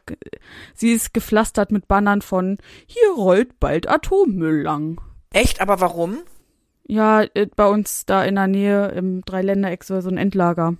[0.74, 5.02] Sie ist gepflastert mit Bannern von, hier rollt bald Atommüll lang.
[5.34, 5.62] Echt?
[5.62, 6.20] Aber warum?
[6.88, 10.76] Ja, äh, bei uns da in der Nähe im Dreiländereck so ein Endlager.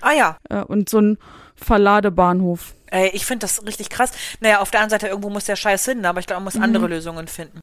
[0.00, 0.36] Ah ja.
[0.48, 1.18] Äh, und so ein
[1.56, 2.74] Verladebahnhof.
[2.86, 4.12] Ey, ich finde das richtig krass.
[4.40, 6.54] Naja, auf der anderen Seite irgendwo muss der Scheiß hin, aber ich glaube, man muss
[6.54, 6.62] mhm.
[6.62, 7.60] andere Lösungen finden.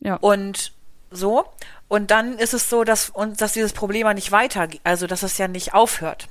[0.00, 0.16] Ja.
[0.16, 0.72] Und
[1.10, 1.44] So.
[1.88, 5.22] Und dann ist es so, dass uns, dass dieses Problem ja nicht weiter, also dass
[5.22, 6.28] es ja nicht aufhört.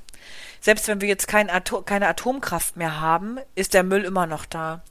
[0.60, 4.44] Selbst wenn wir jetzt kein Atom, keine Atomkraft mehr haben, ist der Müll immer noch
[4.44, 4.82] da.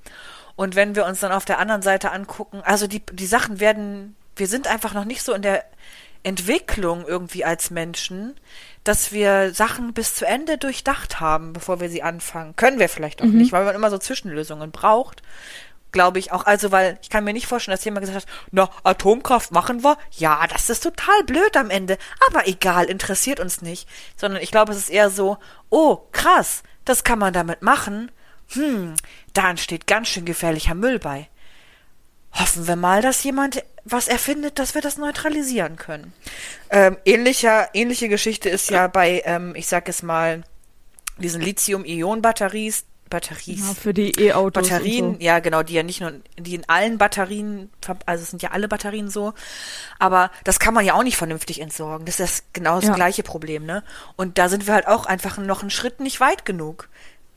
[0.56, 4.16] Und wenn wir uns dann auf der anderen Seite angucken, also die, die Sachen werden,
[4.36, 5.64] wir sind einfach noch nicht so in der
[6.24, 8.36] Entwicklung irgendwie als Menschen,
[8.84, 12.56] dass wir Sachen bis zu Ende durchdacht haben, bevor wir sie anfangen.
[12.56, 13.38] Können wir vielleicht auch mhm.
[13.38, 15.22] nicht, weil man immer so Zwischenlösungen braucht
[15.92, 16.46] glaube ich auch.
[16.46, 19.98] Also, weil ich kann mir nicht vorstellen, dass jemand gesagt hat, na, Atomkraft machen wir?
[20.12, 21.98] Ja, das ist total blöd am Ende.
[22.28, 23.88] Aber egal, interessiert uns nicht.
[24.16, 25.38] Sondern ich glaube, es ist eher so,
[25.70, 28.12] oh, krass, das kann man damit machen.
[28.54, 28.96] Hm,
[29.34, 31.28] da entsteht ganz schön gefährlicher Müll bei.
[32.34, 36.14] Hoffen wir mal, dass jemand was erfindet, dass wir das neutralisieren können.
[36.70, 40.44] Ähm, ähnlicher, ähnliche Geschichte ist ja bei, ähm, ich sag es mal,
[41.18, 43.60] diesen Lithium-Ionen-Batteries, Batteries.
[43.60, 44.70] Ja, für die E-Autos.
[44.70, 45.20] Batterien, so.
[45.20, 47.70] ja genau, die ja nicht nur, die in allen Batterien,
[48.06, 49.34] also es sind ja alle Batterien so,
[50.00, 52.06] aber das kann man ja auch nicht vernünftig entsorgen.
[52.06, 52.96] Das ist genau das ja.
[52.96, 53.84] gleiche Problem, ne?
[54.16, 56.90] Und da sind wir halt auch einfach noch einen Schritt nicht weit genug.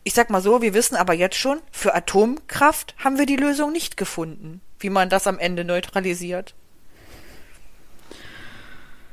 [0.03, 3.73] Ich sag mal so, wir wissen aber jetzt schon, für Atomkraft haben wir die Lösung
[3.73, 6.55] nicht gefunden, wie man das am Ende neutralisiert.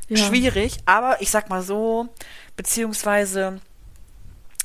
[0.07, 0.17] Ja.
[0.17, 2.07] Schwierig, aber ich sag mal so,
[2.55, 3.59] beziehungsweise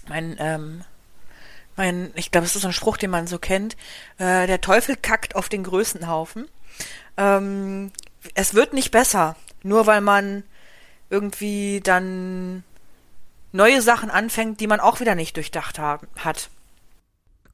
[0.08, 0.84] mein, ähm,
[1.76, 3.76] mein, ich glaube, es ist so ein Spruch, den man so kennt,
[4.18, 6.46] äh, der Teufel kackt auf den Größenhaufen.
[7.16, 7.90] Ähm,
[8.34, 10.44] es wird nicht besser, nur weil man
[11.10, 12.64] irgendwie dann
[13.52, 16.48] neue Sachen anfängt, die man auch wieder nicht durchdacht haben, hat.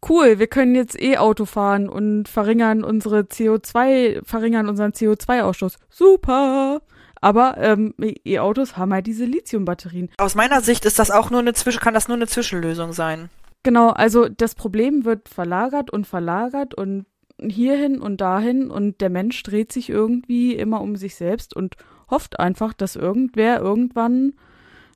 [0.09, 5.77] Cool, wir können jetzt E-Auto fahren und verringern unsere CO2, verringern unseren CO2-Ausstoß.
[5.91, 6.81] Super!
[7.21, 10.09] Aber ähm, E-Autos haben halt diese Lithium-Batterien.
[10.19, 13.29] Aus meiner Sicht ist das auch nur eine Zwischen, kann das nur eine Zwischenlösung sein.
[13.62, 17.07] Genau, also das Problem wird verlagert und verlagert und
[17.40, 21.77] hierhin und dahin und der Mensch dreht sich irgendwie immer um sich selbst und
[22.11, 24.35] hofft einfach, dass irgendwer irgendwann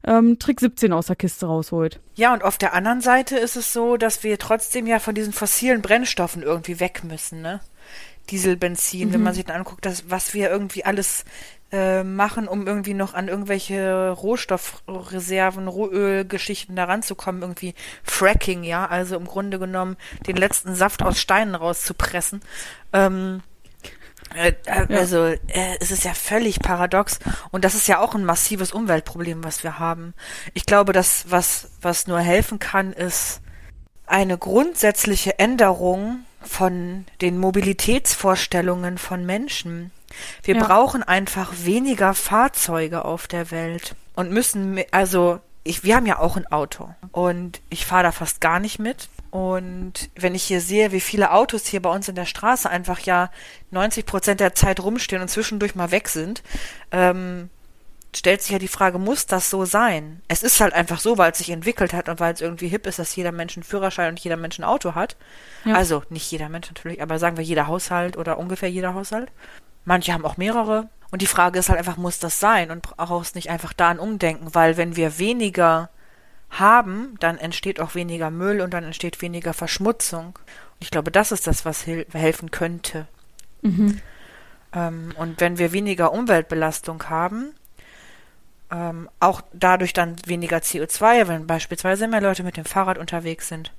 [0.04, 2.00] ähm, Trick 17 aus der Kiste rausholt.
[2.14, 5.32] Ja, und auf der anderen Seite ist es so, dass wir trotzdem ja von diesen
[5.32, 7.60] fossilen Brennstoffen irgendwie weg müssen, ne?
[8.30, 9.14] Diesel, Benzin, mhm.
[9.14, 11.24] wenn man sich dann anguckt, dass, was wir irgendwie alles
[11.72, 19.16] äh, machen, um irgendwie noch an irgendwelche Rohstoffreserven, Rohölgeschichten da ranzukommen, irgendwie Fracking, ja, also
[19.16, 22.42] im Grunde genommen den letzten Saft aus Steinen rauszupressen.
[22.92, 23.42] Ähm,
[24.34, 25.38] äh, äh, also äh,
[25.80, 27.18] es ist ja völlig paradox
[27.50, 30.14] und das ist ja auch ein massives Umweltproblem, was wir haben.
[30.54, 33.40] Ich glaube, dass was was nur helfen kann, ist
[34.06, 39.90] eine grundsätzliche Änderung von den Mobilitätsvorstellungen von Menschen.
[40.42, 40.64] Wir ja.
[40.64, 46.36] brauchen einfach weniger Fahrzeuge auf der Welt und müssen, also ich, wir haben ja auch
[46.36, 49.08] ein Auto und ich fahre da fast gar nicht mit.
[49.30, 53.00] Und wenn ich hier sehe, wie viele Autos hier bei uns in der Straße einfach
[53.00, 53.30] ja
[53.70, 56.42] 90 Prozent der Zeit rumstehen und zwischendurch mal weg sind,
[56.90, 57.48] ähm,
[58.14, 60.20] stellt sich ja die Frage, muss das so sein?
[60.28, 62.86] Es ist halt einfach so, weil es sich entwickelt hat und weil es irgendwie hip
[62.86, 65.16] ist, dass jeder Mensch einen Führerschein und jeder Mensch ein Auto hat.
[65.64, 65.76] Ja.
[65.76, 69.30] Also nicht jeder Mensch natürlich, aber sagen wir jeder Haushalt oder ungefähr jeder Haushalt.
[69.84, 70.88] Manche haben auch mehrere.
[71.10, 72.70] Und die Frage ist halt einfach, muss das sein?
[72.70, 75.90] Und brauchst nicht einfach da ein Umdenken, weil wenn wir weniger
[76.50, 80.26] haben, dann entsteht auch weniger Müll und dann entsteht weniger Verschmutzung.
[80.26, 83.06] Und ich glaube, das ist das, was helfen könnte.
[83.62, 84.00] Mhm.
[84.74, 87.54] Ähm, und wenn wir weniger Umweltbelastung haben,
[88.70, 93.72] ähm, auch dadurch dann weniger CO2, wenn beispielsweise mehr Leute mit dem Fahrrad unterwegs sind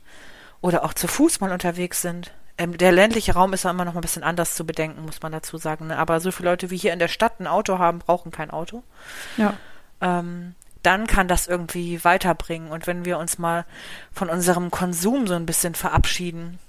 [0.62, 3.96] oder auch zu Fuß mal unterwegs sind, ähm, der ländliche Raum ist ja immer noch
[3.96, 5.88] ein bisschen anders zu bedenken, muss man dazu sagen.
[5.88, 5.98] Ne?
[5.98, 8.84] Aber so viele Leute wie hier in der Stadt ein Auto haben, brauchen kein Auto.
[9.38, 9.56] Ja.
[10.02, 12.70] Ähm, dann kann das irgendwie weiterbringen.
[12.70, 13.66] Und wenn wir uns mal
[14.12, 16.60] von unserem Konsum so ein bisschen verabschieden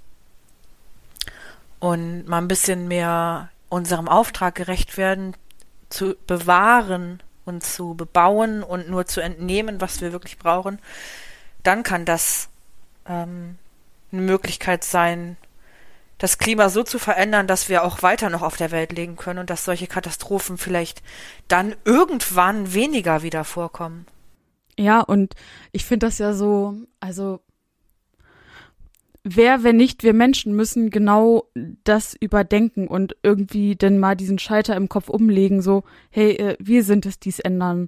[1.79, 5.35] und mal ein bisschen mehr unserem Auftrag gerecht werden,
[5.89, 10.79] zu bewahren und zu bebauen und nur zu entnehmen, was wir wirklich brauchen,
[11.61, 12.49] dann kann das
[13.05, 13.57] ähm,
[14.11, 15.37] eine Möglichkeit sein,
[16.25, 19.37] das Klima so zu verändern, dass wir auch weiter noch auf der Welt leben können
[19.37, 21.03] und dass solche Katastrophen vielleicht
[21.47, 24.07] dann irgendwann weniger wieder vorkommen.
[24.75, 25.35] Ja, und
[25.71, 27.41] ich finde das ja so, also
[29.23, 31.45] wer, wenn nicht wir Menschen, müssen genau
[31.83, 36.83] das überdenken und irgendwie denn mal diesen Scheiter im Kopf umlegen, so, hey, äh, wir
[36.83, 37.87] sind es, dies ändern.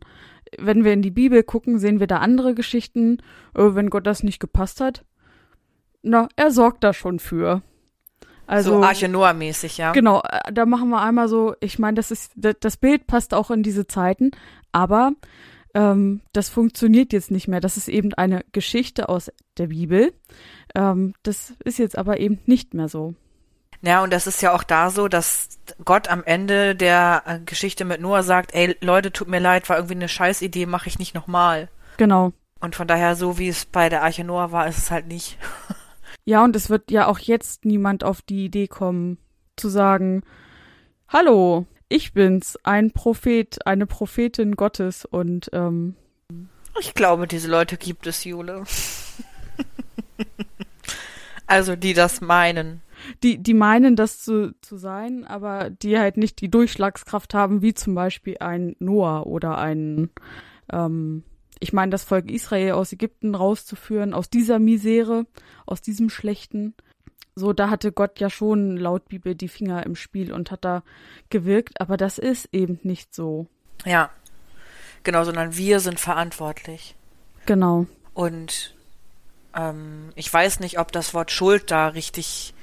[0.59, 3.17] Wenn wir in die Bibel gucken, sehen wir da andere Geschichten,
[3.55, 5.05] äh, wenn Gott das nicht gepasst hat.
[6.03, 7.63] Na, er sorgt da schon für.
[8.47, 9.91] Also, so Arche Noah-mäßig, ja.
[9.91, 13.51] Genau, äh, da machen wir einmal so, ich meine, das ist, das Bild passt auch
[13.51, 14.31] in diese Zeiten,
[14.71, 15.11] aber
[15.73, 17.59] ähm, das funktioniert jetzt nicht mehr.
[17.59, 20.13] Das ist eben eine Geschichte aus der Bibel.
[20.75, 23.13] Ähm, das ist jetzt aber eben nicht mehr so.
[23.81, 27.85] Ja, und das ist ja auch da so, dass Gott am Ende der äh, Geschichte
[27.85, 31.13] mit Noah sagt, ey Leute, tut mir leid, war irgendwie eine Scheißidee, mache ich nicht
[31.13, 31.69] nochmal.
[31.97, 32.33] Genau.
[32.59, 35.37] Und von daher, so wie es bei der Arche Noah war, ist es halt nicht.
[36.27, 39.17] Ja, und es wird ja auch jetzt niemand auf die Idee kommen,
[39.55, 40.23] zu sagen,
[41.07, 45.95] hallo, ich bin's, ein Prophet, eine Prophetin Gottes und ähm,
[46.81, 48.65] ich glaube, diese Leute gibt es, Jule.
[51.47, 52.81] also die das meinen.
[53.23, 57.73] Die, die meinen, das zu, zu sein, aber die halt nicht die Durchschlagskraft haben, wie
[57.73, 60.09] zum Beispiel ein Noah oder ein
[60.73, 61.23] ähm,
[61.59, 65.25] ich meine, das Volk Israel aus Ägypten rauszuführen, aus dieser Misere,
[65.65, 66.73] aus diesem Schlechten.
[67.35, 70.83] So, da hatte Gott ja schon laut Bibel die Finger im Spiel und hat da
[71.29, 73.47] gewirkt, aber das ist eben nicht so.
[73.85, 74.09] Ja,
[75.03, 76.95] genau, sondern wir sind verantwortlich.
[77.45, 77.85] Genau.
[78.13, 78.75] Und
[79.55, 82.53] ähm, ich weiß nicht, ob das Wort Schuld da richtig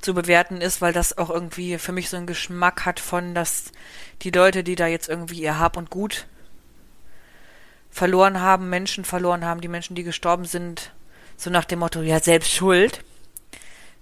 [0.00, 3.72] zu bewerten ist, weil das auch irgendwie für mich so einen Geschmack hat von, dass
[4.22, 6.26] die Leute, die da jetzt irgendwie ihr Hab und Gut
[7.94, 10.90] verloren haben, Menschen verloren haben, die Menschen, die gestorben sind,
[11.36, 13.04] so nach dem Motto, ja, selbst schuld.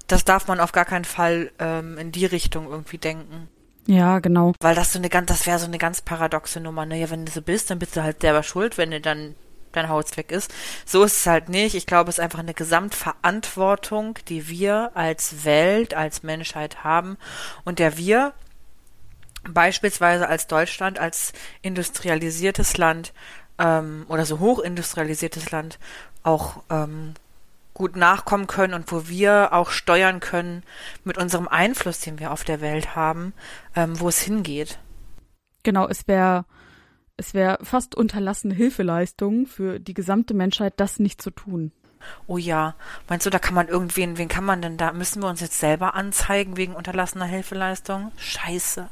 [0.07, 3.49] Das darf man auf gar keinen Fall ähm, in die Richtung irgendwie denken.
[3.87, 4.55] Ja, genau.
[4.61, 6.87] Weil das so eine ganz, das wäre so eine ganz paradoxe Nummer.
[6.87, 7.01] Ne?
[7.01, 9.35] Ja, wenn du so bist, dann bist du halt selber schuld, wenn dir dann
[9.73, 10.53] dein Haus weg ist.
[10.87, 11.75] So ist es halt nicht.
[11.75, 17.19] Ich glaube, es ist einfach eine Gesamtverantwortung, die wir als Welt, als Menschheit haben
[17.65, 18.33] und der wir
[19.51, 23.13] beispielsweise als Deutschland, als industrialisiertes Land
[23.63, 25.79] ähm, oder so hochindustrialisiertes Land
[26.23, 27.15] auch ähm,
[27.75, 30.63] gut nachkommen können und wo wir auch steuern können
[31.05, 33.33] mit unserem Einfluss, den wir auf der Welt haben,
[33.75, 34.79] ähm, wo es hingeht.
[35.63, 36.45] Genau, es wäre
[37.17, 41.71] es wäre fast unterlassene Hilfeleistung für die gesamte Menschheit, das nicht zu tun.
[42.27, 42.75] Oh ja,
[43.09, 44.93] meinst du, da kann man irgendwen, wen kann man denn da?
[44.93, 48.11] Müssen wir uns jetzt selber anzeigen wegen unterlassener Hilfeleistung?
[48.17, 48.89] Scheiße.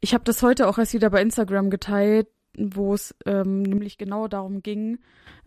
[0.00, 4.28] Ich habe das heute auch erst wieder bei Instagram geteilt, wo es ähm, nämlich genau
[4.28, 4.98] darum ging,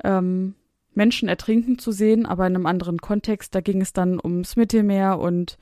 [0.04, 0.56] ähm,
[0.93, 3.54] Menschen ertrinken zu sehen, aber in einem anderen Kontext.
[3.54, 5.58] Da ging es dann ums Mittelmeer und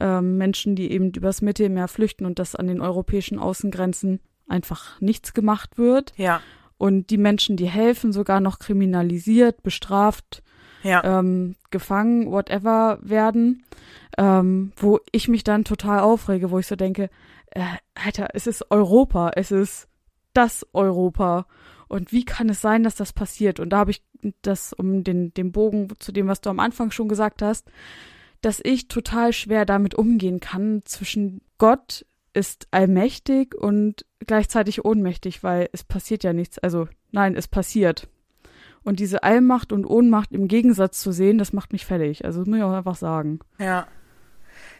[0.00, 5.34] ähm, Menschen, die eben übers Mittelmeer flüchten und dass an den europäischen Außengrenzen einfach nichts
[5.34, 6.12] gemacht wird.
[6.16, 6.40] Ja.
[6.78, 10.42] Und die Menschen, die helfen, sogar noch kriminalisiert, bestraft,
[10.82, 11.02] ja.
[11.04, 13.64] ähm, gefangen, whatever werden,
[14.18, 17.08] ähm, wo ich mich dann total aufrege, wo ich so denke,
[17.50, 17.62] äh,
[17.94, 19.88] Alter, es ist Europa, es ist
[20.32, 21.46] das Europa.
[21.88, 23.60] Und wie kann es sein, dass das passiert?
[23.60, 24.02] Und da habe ich
[24.42, 27.70] das, um den, den Bogen zu dem, was du am Anfang schon gesagt hast,
[28.40, 35.68] dass ich total schwer damit umgehen kann zwischen Gott ist allmächtig und gleichzeitig ohnmächtig, weil
[35.72, 36.58] es passiert ja nichts.
[36.58, 38.08] Also nein, es passiert.
[38.82, 42.24] Und diese Allmacht und Ohnmacht im Gegensatz zu sehen, das macht mich fertig.
[42.24, 43.40] Also das muss ich auch einfach sagen.
[43.58, 43.86] Ja.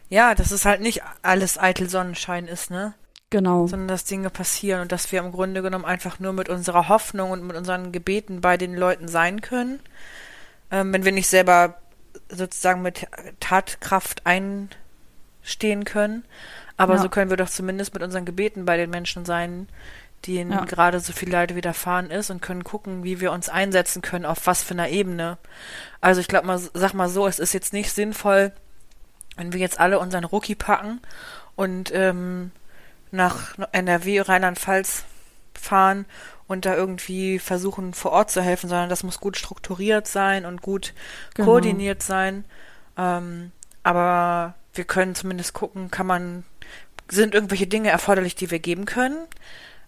[0.09, 2.95] Ja, dass es halt nicht alles eitel Sonnenschein ist, ne?
[3.33, 3.67] Genau.
[3.67, 7.31] Sondern dass Dinge passieren und dass wir im Grunde genommen einfach nur mit unserer Hoffnung
[7.31, 9.81] und mit unseren Gebeten bei den Leuten sein können.
[10.71, 11.79] Ähm, wenn wir nicht selber
[12.29, 13.07] sozusagen mit
[13.41, 16.25] Tatkraft einstehen können.
[16.77, 17.01] Aber ja.
[17.01, 19.67] so können wir doch zumindest mit unseren Gebeten bei den Menschen sein,
[20.27, 20.65] denen ja.
[20.67, 24.47] gerade so viel Leid widerfahren ist und können gucken, wie wir uns einsetzen können, auf
[24.47, 25.39] was für einer Ebene.
[26.03, 28.53] Also ich glaube mal, sag mal so, es ist jetzt nicht sinnvoll,
[29.39, 31.01] wenn wir jetzt alle unseren Rucki packen
[31.57, 32.51] und ähm,
[33.13, 35.05] nach NRW, Rheinland-Pfalz
[35.55, 36.07] fahren
[36.47, 40.63] und da irgendwie versuchen vor Ort zu helfen, sondern das muss gut strukturiert sein und
[40.63, 40.93] gut
[41.35, 41.47] genau.
[41.47, 42.45] koordiniert sein.
[42.97, 46.45] Ähm, aber wir können zumindest gucken, kann man,
[47.09, 49.19] sind irgendwelche Dinge erforderlich, die wir geben können?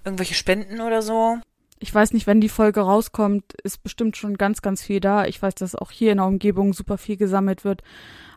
[0.04, 1.38] Irgendwelche Spenden oder so?
[1.80, 5.26] Ich weiß nicht, wenn die Folge rauskommt, ist bestimmt schon ganz, ganz viel da.
[5.26, 7.82] Ich weiß, dass auch hier in der Umgebung super viel gesammelt wird.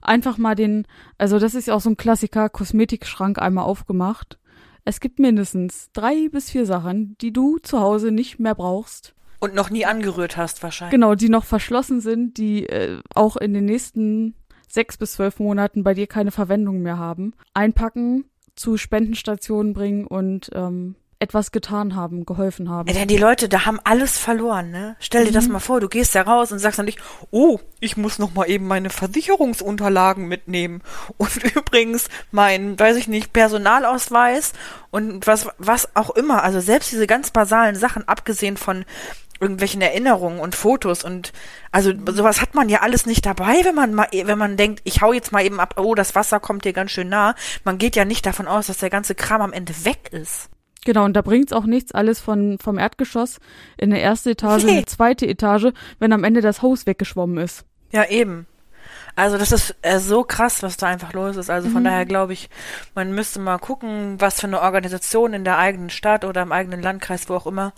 [0.02, 0.86] Einfach mal den,
[1.18, 4.38] also das ist ja auch so ein Klassiker, Kosmetikschrank einmal aufgemacht
[4.88, 9.13] es gibt mindestens drei bis vier Sachen, die du zu Hause nicht mehr brauchst.
[9.39, 10.93] Und noch nie angerührt hast wahrscheinlich.
[10.93, 14.33] Genau, die noch verschlossen sind, die äh, auch in den nächsten
[14.69, 17.33] sechs bis zwölf Monaten bei dir keine Verwendung mehr haben.
[17.53, 22.88] Einpacken, zu Spendenstationen bringen und ähm, etwas getan haben, geholfen haben.
[22.88, 24.95] Ja, denn die Leute, da haben alles verloren, ne?
[24.99, 25.36] Stell dir mhm.
[25.36, 26.99] das mal vor, du gehst da raus und sagst dann nicht,
[27.32, 30.82] oh, ich muss noch mal eben meine Versicherungsunterlagen mitnehmen
[31.18, 34.53] und übrigens mein, weiß ich nicht, Personalausweis
[34.91, 38.86] und was was auch immer, also selbst diese ganz basalen Sachen abgesehen von
[39.39, 41.32] irgendwelchen Erinnerungen und Fotos und
[41.72, 45.01] also sowas hat man ja alles nicht dabei, wenn man mal wenn man denkt, ich
[45.01, 47.36] hau jetzt mal eben ab, oh, das Wasser kommt dir ganz schön nah.
[47.63, 50.49] Man geht ja nicht davon aus, dass der ganze Kram am Ende weg ist.
[50.86, 53.39] Genau, und da bringt's auch nichts, alles von, vom Erdgeschoss
[53.78, 55.67] in eine erste Etage, in eine zweite Etage,
[55.99, 57.65] wenn am Ende das Haus weggeschwommen ist.
[57.91, 58.47] Ja, eben.
[59.15, 61.49] Also das ist äh, so krass, was da einfach los ist.
[61.49, 61.86] Also von Mhm.
[61.86, 62.49] daher glaube ich,
[62.93, 66.82] man müsste mal gucken, was für eine Organisation in der eigenen Stadt oder im eigenen
[66.84, 67.73] Landkreis, wo auch immer,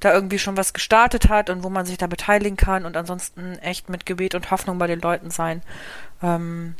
[0.00, 3.56] da irgendwie schon was gestartet hat und wo man sich da beteiligen kann und ansonsten
[3.60, 5.62] echt mit Gebet und Hoffnung bei den Leuten sein,
[6.22, 6.74] ähm,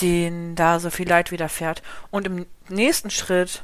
[0.00, 1.82] denen da so viel Leid widerfährt.
[2.10, 3.62] Und im nächsten Schritt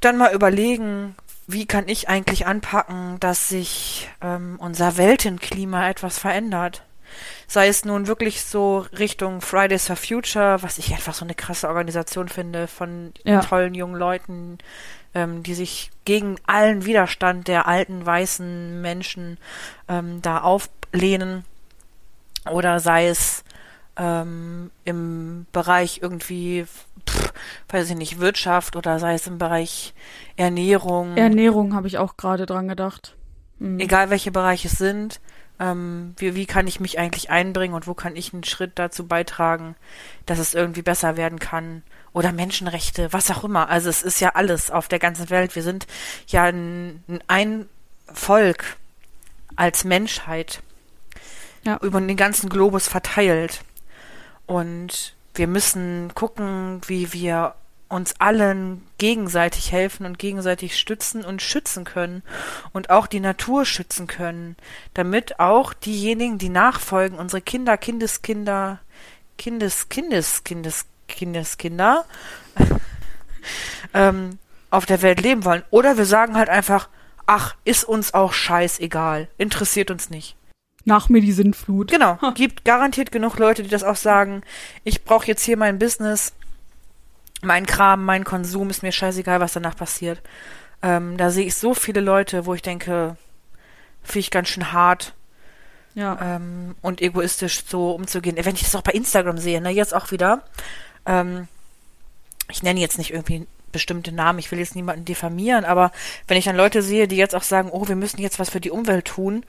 [0.00, 1.14] dann mal überlegen,
[1.46, 6.82] wie kann ich eigentlich anpacken, dass sich ähm, unser Weltenklima etwas verändert.
[7.48, 11.68] Sei es nun wirklich so Richtung Fridays for Future, was ich einfach so eine krasse
[11.68, 13.40] Organisation finde von Ja.
[13.40, 14.58] tollen jungen Leuten,
[15.14, 19.38] ähm, die sich gegen allen Widerstand der alten weißen Menschen
[19.88, 21.44] ähm, da auflehnen.
[22.48, 23.42] Oder sei es
[23.96, 26.66] ähm, im Bereich irgendwie,
[27.08, 27.32] pff,
[27.68, 29.94] weiß ich nicht, Wirtschaft oder sei es im Bereich
[30.36, 33.16] Ernährung Ernährung habe ich auch gerade dran gedacht.
[33.58, 33.78] Mhm.
[33.78, 35.20] egal welche Bereiche es sind,
[35.58, 39.06] ähm, wie, wie kann ich mich eigentlich einbringen und wo kann ich einen Schritt dazu
[39.06, 39.76] beitragen,
[40.24, 41.82] dass es irgendwie besser werden kann.
[42.12, 43.68] Oder Menschenrechte, was auch immer.
[43.68, 45.54] Also es ist ja alles auf der ganzen Welt.
[45.54, 45.86] Wir sind
[46.26, 47.68] ja ein, ein
[48.12, 48.76] Volk
[49.54, 50.60] als Menschheit
[51.64, 51.78] Ja.
[51.82, 53.60] über den ganzen Globus verteilt.
[54.50, 57.54] Und wir müssen gucken, wie wir
[57.88, 62.24] uns allen gegenseitig helfen und gegenseitig stützen und schützen können
[62.72, 64.56] und auch die Natur schützen können,
[64.92, 68.80] damit auch diejenigen, die nachfolgen, unsere Kinder, Kindeskinder,
[69.38, 72.04] Kindes, Kindes, Kindes, Kindeskinder,
[73.94, 74.40] ähm,
[74.70, 75.62] auf der Welt leben wollen.
[75.70, 76.88] Oder wir sagen halt einfach,
[77.24, 80.34] ach, ist uns auch scheißegal, interessiert uns nicht.
[80.84, 81.90] Nach mir die Sintflut.
[81.90, 84.42] Genau, gibt garantiert genug Leute, die das auch sagen.
[84.84, 86.32] Ich brauche jetzt hier mein Business,
[87.42, 90.20] mein Kram, mein Konsum, ist mir scheißegal, was danach passiert.
[90.82, 93.16] Ähm, da sehe ich so viele Leute, wo ich denke,
[94.02, 95.14] finde ich ganz schön hart
[95.94, 96.18] Ja.
[96.36, 98.36] ähm, und egoistisch so umzugehen.
[98.40, 100.42] Wenn ich das auch bei Instagram sehe, ne, jetzt auch wieder.
[101.04, 101.48] Ähm,
[102.50, 105.92] ich nenne jetzt nicht irgendwie bestimmte Namen, ich will jetzt niemanden diffamieren, aber
[106.26, 108.60] wenn ich dann Leute sehe, die jetzt auch sagen, oh, wir müssen jetzt was für
[108.60, 109.44] die Umwelt tun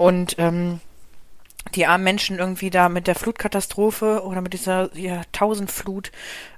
[0.00, 0.80] und ähm,
[1.74, 6.10] die armen Menschen irgendwie da mit der Flutkatastrophe oder mit dieser ja, Tausendflut.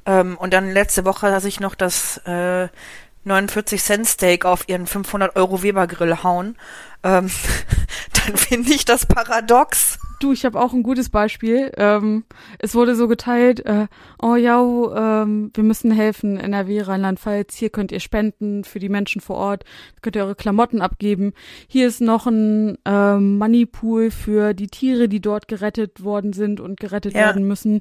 [0.06, 2.68] Ähm, und dann letzte Woche sich noch das äh,
[3.24, 6.56] 49 Cent Steak auf ihren 500 Euro Weber Grill hauen,
[7.02, 7.30] ähm,
[8.26, 9.98] dann finde ich das paradox.
[10.20, 11.72] Du, ich habe auch ein gutes Beispiel.
[11.76, 12.22] Ähm,
[12.60, 13.88] es wurde so geteilt, äh,
[14.22, 14.60] oh ja,
[15.22, 19.64] ähm, wir müssen helfen, NRW, Rheinland-Pfalz, hier könnt ihr spenden für die Menschen vor Ort,
[20.00, 21.32] könnt ihr eure Klamotten abgeben.
[21.66, 26.78] Hier ist noch ein ähm, Moneypool für die Tiere, die dort gerettet worden sind und
[26.78, 27.22] gerettet Ja.
[27.26, 27.80] werden müssen.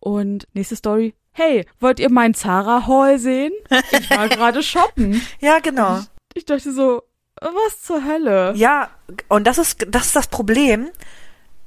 [0.00, 1.14] Und nächste Story.
[1.38, 3.52] Hey, wollt ihr mein Zara Hall sehen?
[3.90, 5.20] Ich war gerade shoppen.
[5.38, 6.00] Ja, genau.
[6.32, 7.02] Ich dachte so,
[7.38, 8.54] was zur Hölle?
[8.56, 8.88] Ja,
[9.28, 10.88] und das ist das ist das Problem,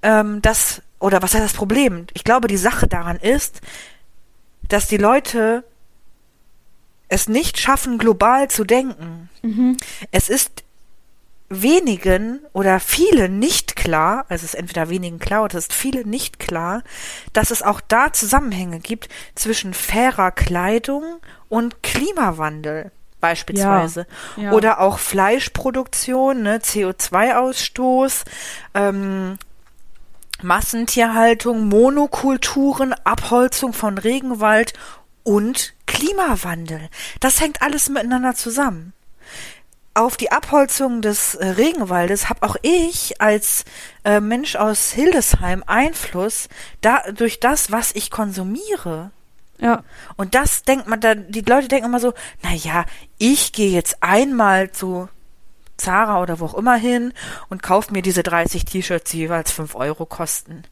[0.01, 2.07] ähm, dass oder was heißt das Problem?
[2.15, 3.61] Ich glaube, die Sache daran ist,
[4.67, 5.63] dass die Leute
[7.07, 9.30] es nicht schaffen, global zu denken.
[9.43, 9.78] Mhm.
[10.11, 10.63] Es ist
[11.50, 16.08] wenigen oder vielen nicht klar, also es ist entweder wenigen klar oder es ist viele
[16.08, 16.84] nicht klar,
[17.34, 21.04] dass es auch da Zusammenhänge gibt zwischen fairer Kleidung
[21.50, 24.06] und Klimawandel beispielsweise.
[24.38, 24.52] Ja.
[24.52, 28.24] Oder auch Fleischproduktion, ne, CO2-Ausstoß,
[28.76, 29.38] ähm,
[30.41, 34.74] Massentierhaltung, Monokulturen, Abholzung von Regenwald
[35.24, 36.89] und Klimawandel.
[37.20, 38.93] Das hängt alles miteinander zusammen
[39.94, 43.66] auf die Abholzung des äh, Regenwaldes habe auch ich als
[44.04, 46.48] äh, Mensch aus Hildesheim Einfluss
[46.82, 49.12] da, durch das, was ich konsumiere.
[49.60, 49.84] Ja.
[50.16, 52.86] Und das denkt man, da, die Leute denken immer so, na ja,
[53.18, 55.10] ich gehe jetzt einmal zu
[55.80, 57.14] Zara oder wo auch immer hin
[57.50, 60.64] und kaufe mir diese 30 T-Shirts, die jeweils 5 Euro kosten.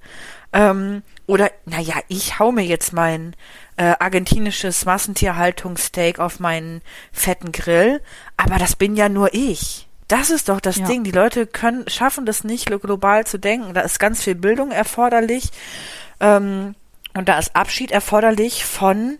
[0.53, 3.35] Ähm, oder, naja, ich hau mir jetzt mein
[3.75, 6.81] äh, argentinisches Massentierhaltungssteak auf meinen
[7.11, 8.01] fetten Grill,
[8.37, 9.87] aber das bin ja nur ich.
[10.07, 10.87] Das ist doch das Ja.
[10.87, 11.03] Ding.
[11.03, 13.73] Die Leute können, schaffen das nicht, global zu denken.
[13.73, 15.49] Da ist ganz viel Bildung erforderlich.
[16.21, 16.75] Ähm,
[17.13, 19.17] und da ist Abschied erforderlich von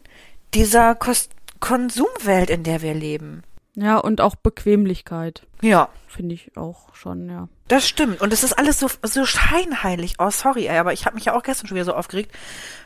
[0.53, 1.29] dieser Kos
[1.59, 3.43] Konsumwelt, in der wir leben.
[3.77, 5.43] Ja, und auch Bequemlichkeit.
[5.61, 7.47] Ja, Finde ich auch schon, ja.
[7.67, 8.21] das stimmt.
[8.21, 10.15] Und es ist alles so, so scheinheilig.
[10.17, 12.33] Oh, sorry, ey, aber ich habe mich ja auch gestern schon wieder so aufgeregt.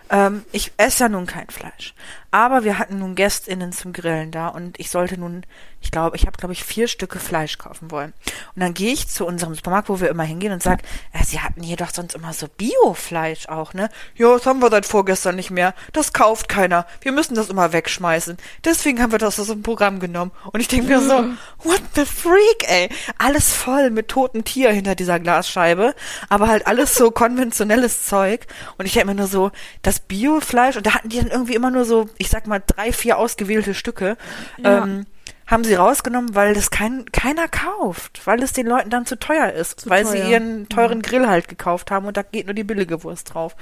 [0.09, 1.93] Ähm, ich esse ja nun kein Fleisch.
[2.31, 5.45] Aber wir hatten nun GästInnen zum Grillen da und ich sollte nun,
[5.81, 8.13] ich glaube, ich habe, glaube ich, vier Stücke Fleisch kaufen wollen.
[8.55, 11.41] Und dann gehe ich zu unserem Supermarkt, wo wir immer hingehen und sag, äh, sie
[11.41, 13.89] hatten hier doch sonst immer so Bio-Fleisch auch, ne?
[14.15, 15.73] Ja, das haben wir seit vorgestern nicht mehr.
[15.91, 16.85] Das kauft keiner.
[17.01, 18.37] Wir müssen das immer wegschmeißen.
[18.63, 20.31] Deswegen haben wir das aus dem Programm genommen.
[20.53, 21.25] Und ich denke mir so,
[21.63, 22.63] what the freak?
[22.67, 22.89] Ey.
[23.17, 25.95] Alles voll mit totem Tier hinter dieser Glasscheibe,
[26.29, 28.47] aber halt alles so konventionelles Zeug.
[28.77, 29.51] Und ich denke mir nur so,
[29.81, 32.93] das Biofleisch, und da hatten die dann irgendwie immer nur so, ich sag mal, drei,
[32.93, 34.15] vier ausgewählte Stücke.
[34.57, 34.83] Ja.
[34.83, 35.05] Ähm,
[35.47, 39.51] haben sie rausgenommen, weil das kein, keiner kauft, weil es den Leuten dann zu teuer
[39.51, 40.11] ist, Zu weil teuer.
[40.23, 43.57] sie ihren teuren Grill halt gekauft haben und da geht nur die billige Wurst drauf.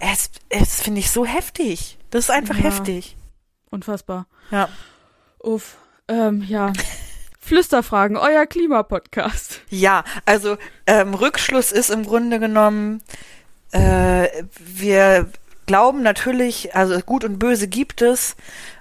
[0.00, 1.96] Es, es finde ich so heftig.
[2.10, 2.64] Das ist einfach Ja.
[2.64, 3.16] heftig.
[3.70, 4.26] Unfassbar.
[4.50, 4.68] Ja.
[5.38, 5.76] Uff.
[6.08, 6.72] Ähm, ja.
[7.38, 9.60] Flüsterfragen, euer Klimapodcast.
[9.70, 10.56] Ja, also
[10.86, 13.00] ähm, Rückschluss ist im Grunde genommen,
[13.70, 14.28] äh,
[14.58, 15.28] wir
[15.68, 18.34] glauben natürlich, also gut und böse gibt es,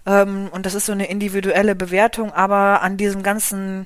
[0.07, 3.83] ähm, und das ist so eine individuelle Bewertung, aber an diesem ganzen,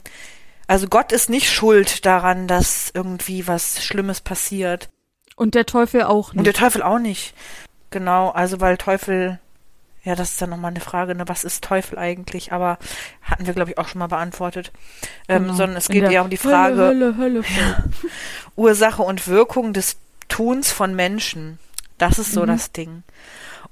[0.68, 4.88] also Gott ist nicht schuld daran, dass irgendwie was Schlimmes passiert.
[5.36, 6.60] Und der Teufel auch Und der nicht.
[6.60, 7.34] Teufel auch nicht.
[7.89, 9.39] Genau, also weil Teufel,
[10.04, 12.54] ja, das ist dann nochmal eine Frage, ne, was ist Teufel eigentlich?
[12.54, 12.78] Aber
[13.24, 14.72] hatten wir, glaube ich, auch schon mal beantwortet.
[15.28, 15.56] Ähm, Genau.
[15.56, 17.84] Sondern es geht eher um die Frage, Hölle, Hölle, Hölle.
[18.56, 19.97] Ursache und Wirkung des
[20.30, 21.58] Tuns von Menschen.
[22.02, 22.47] Das ist so Mhm.
[22.47, 23.04] das Ding.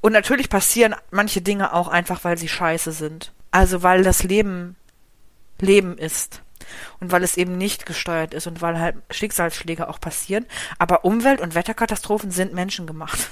[0.01, 3.33] Und natürlich passieren manche Dinge auch einfach, weil sie scheiße sind.
[3.51, 4.75] Also weil das Leben
[5.59, 6.41] Leben ist.
[6.99, 10.45] Und weil es eben nicht gesteuert ist und weil halt Schicksalsschläge auch passieren.
[10.77, 13.29] Aber Umwelt- und Wetterkatastrophen sind menschengemacht.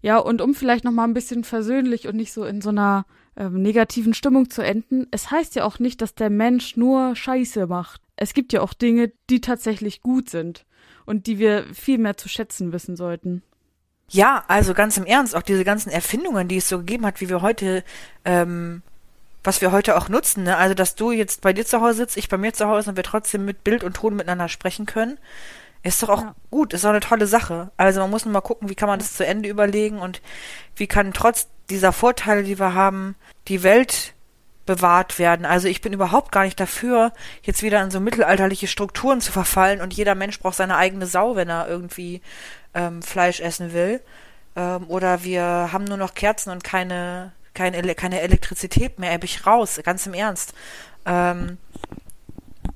[0.00, 3.06] Ja, und um vielleicht noch mal ein bisschen versöhnlich und nicht so in so einer
[3.36, 7.66] ähm, negativen Stimmung zu enden, es heißt ja auch nicht, dass der Mensch nur Scheiße
[7.66, 8.00] macht.
[8.14, 10.64] Es gibt ja auch Dinge, die tatsächlich gut sind
[11.04, 13.42] und die wir viel mehr zu schätzen wissen sollten.
[14.14, 17.28] Ja, also ganz im Ernst, auch diese ganzen Erfindungen, die es so gegeben hat, wie
[17.28, 17.82] wir heute,
[18.24, 18.82] ähm,
[19.42, 20.56] was wir heute auch nutzen, ne?
[20.56, 22.96] Also, dass du jetzt bei dir zu Hause sitzt, ich bei mir zu Hause und
[22.96, 25.18] wir trotzdem mit Bild und Ton miteinander sprechen können,
[25.82, 26.34] ist doch auch Ja.
[26.52, 27.72] gut, ist doch eine tolle Sache.
[27.76, 30.22] Also, man muss nur mal gucken, wie kann man das zu Ende überlegen und
[30.76, 33.16] wie kann trotz dieser Vorteile, die wir haben,
[33.48, 34.14] die Welt
[34.66, 35.46] bewahrt werden.
[35.46, 37.12] Also ich bin überhaupt gar nicht dafür,
[37.42, 41.36] jetzt wieder in so mittelalterliche Strukturen zu verfallen und jeder Mensch braucht seine eigene Sau,
[41.36, 42.22] wenn er irgendwie
[42.74, 44.00] ähm, Fleisch essen will.
[44.56, 49.26] Ähm, oder wir haben nur noch Kerzen und keine, keine, Ele keine Elektrizität mehr, ebbe
[49.26, 50.54] ich raus, ganz im Ernst.
[51.04, 51.58] Ähm,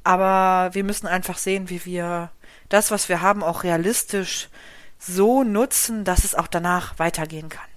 [0.04, 2.30] aber wir müssen einfach sehen, wie wir
[2.68, 4.48] das, was wir haben, auch realistisch
[4.98, 7.68] so nutzen, dass es auch danach weitergehen kann.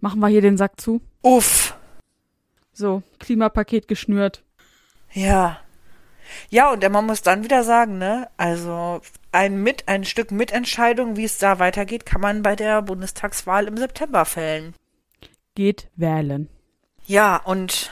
[0.00, 1.00] Machen wir hier den Sack zu.
[1.22, 1.76] Uff.
[2.72, 4.42] So, Klimapaket geschnürt.
[5.12, 5.58] Ja.
[6.48, 9.00] Ja, und man muss dann wieder sagen, ne, also
[9.32, 13.76] ein mit, ein Stück Mitentscheidung, wie es da weitergeht, kann man bei der Bundestagswahl im
[13.76, 14.74] September fällen.
[15.54, 16.48] Geht wählen.
[17.06, 17.90] Ja, und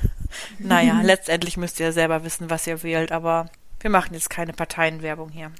[0.58, 3.50] naja, letztendlich müsst ihr selber wissen, was ihr wählt, aber
[3.80, 5.52] wir machen jetzt keine Parteienwerbung hier.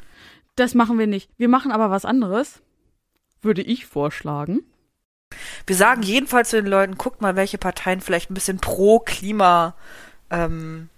[0.57, 1.31] Das machen wir nicht.
[1.39, 2.61] Wir machen aber was anderes.
[3.41, 4.61] Würde ich vorschlagen.
[5.71, 9.75] Wir sagen jedenfalls zu den Leuten, guckt mal, welche Parteien vielleicht ein bisschen pro Klima
[10.29, 10.89] ähm,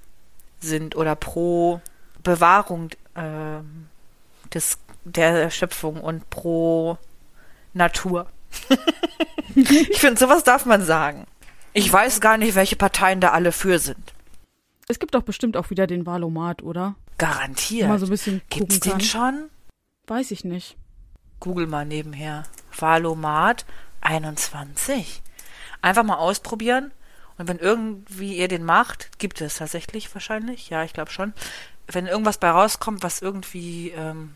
[0.60, 1.82] sind oder pro
[2.22, 3.88] Bewahrung ähm,
[4.54, 6.96] des, der Schöpfung und pro
[7.74, 8.28] Natur.
[9.54, 11.26] ich finde, sowas darf man sagen.
[11.74, 14.14] Ich weiß gar nicht, welche Parteien da alle für sind.
[14.88, 16.94] Es gibt doch bestimmt auch wieder den Valomat, oder?
[17.18, 17.90] Garantiert.
[17.90, 19.50] man so ein bisschen Gibt's den schon?
[20.06, 20.78] Weiß ich nicht.
[21.40, 22.44] Google mal nebenher.
[22.74, 23.66] Valomat
[24.02, 25.22] 21.
[25.80, 26.92] Einfach mal ausprobieren.
[27.38, 30.68] Und wenn irgendwie ihr den macht, gibt es tatsächlich wahrscheinlich.
[30.70, 31.32] Ja, ich glaube schon.
[31.88, 34.34] Wenn irgendwas bei rauskommt, was irgendwie ähm,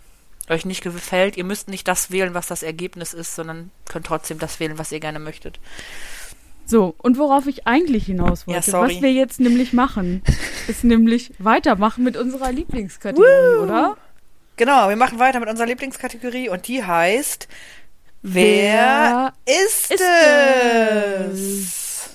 [0.49, 4.39] euch nicht gefällt, ihr müsst nicht das wählen, was das Ergebnis ist, sondern könnt trotzdem
[4.39, 5.61] das wählen, was ihr gerne möchtet.
[6.65, 8.97] So, und worauf ich eigentlich hinaus Ja, wollte, sorry.
[8.97, 10.23] was wir jetzt nämlich machen,
[10.67, 13.97] ist nämlich weitermachen mit unserer Lieblingskategorie, oder?
[14.57, 17.47] Genau, wir machen weiter mit unserer Lieblingskategorie und die heißt
[18.23, 22.11] Wer, ist, ist es?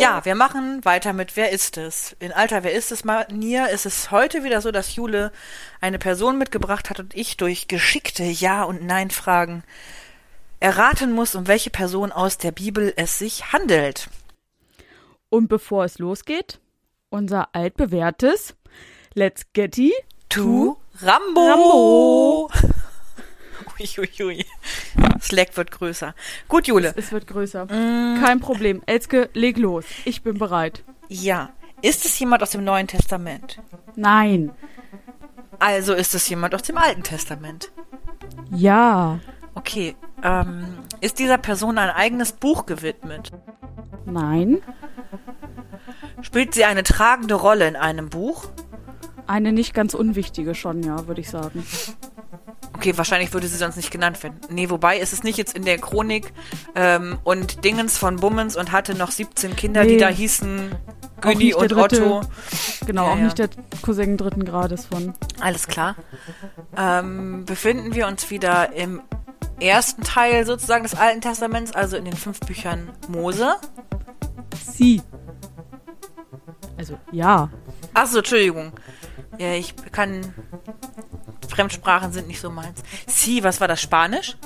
[0.00, 2.16] Ja, wir machen weiter mit Wer ist es?
[2.18, 5.32] In alter Wer ist es Manier ist es heute wieder so, dass Jule
[5.80, 9.62] eine Person mitgebracht hat und ich durch geschickte Ja- und Nein-Fragen
[10.60, 14.08] erraten muss, um welche Person aus der Bibel es sich handelt.
[15.30, 16.58] Und bevor es losgeht,
[17.10, 18.54] unser altbewährtes
[19.14, 19.92] Let's Getty.
[20.28, 21.48] To Rambo.
[21.48, 22.50] Rambo.
[23.80, 24.44] Uiuiui.
[25.20, 26.14] Slack wird größer.
[26.48, 26.92] Gut, Jule.
[26.96, 27.66] Es wird größer.
[27.66, 28.20] Mm.
[28.20, 28.82] Kein Problem.
[28.86, 29.84] Elske, leg los.
[30.04, 30.82] Ich bin bereit.
[31.08, 31.50] Ja.
[31.80, 33.60] Ist es jemand aus dem Neuen Testament?
[33.94, 34.50] Nein.
[35.60, 37.70] Also ist es jemand aus dem Alten Testament.
[38.50, 39.20] Ja.
[39.54, 39.94] Okay.
[40.22, 43.30] Ähm, ist dieser Person ein eigenes Buch gewidmet?
[44.04, 44.62] Nein.
[46.22, 48.46] Spielt sie eine tragende Rolle in einem Buch?
[49.28, 51.64] Eine nicht ganz unwichtige schon, ja, würde ich sagen.
[52.74, 54.40] Okay, wahrscheinlich würde sie sonst nicht genannt werden.
[54.50, 56.32] Nee, wobei ist es nicht jetzt in der Chronik
[56.74, 59.90] ähm, und Dingens von Bummens und hatte noch 17 Kinder, Nee.
[59.90, 60.72] die da hießen
[61.20, 62.06] Günni und dritte.
[62.06, 62.20] Otto.
[62.86, 63.24] Genau, Ja, auch ja.
[63.24, 63.48] nicht der
[63.82, 65.12] Cousin dritten Grades von.
[65.40, 65.96] Alles klar.
[66.76, 69.02] Ähm, befinden wir uns wieder im
[69.60, 73.56] ersten Teil sozusagen des Alten Testaments, also in den fünf Büchern Mose.
[74.72, 75.02] Sie.
[76.78, 77.50] Also, ja.
[77.92, 78.72] Achso, Entschuldigung.
[79.36, 80.34] Ja, ich kann.
[81.48, 82.82] Fremdsprachen sind nicht so meins.
[83.06, 83.80] Sie, was war das?
[83.80, 84.36] Spanisch?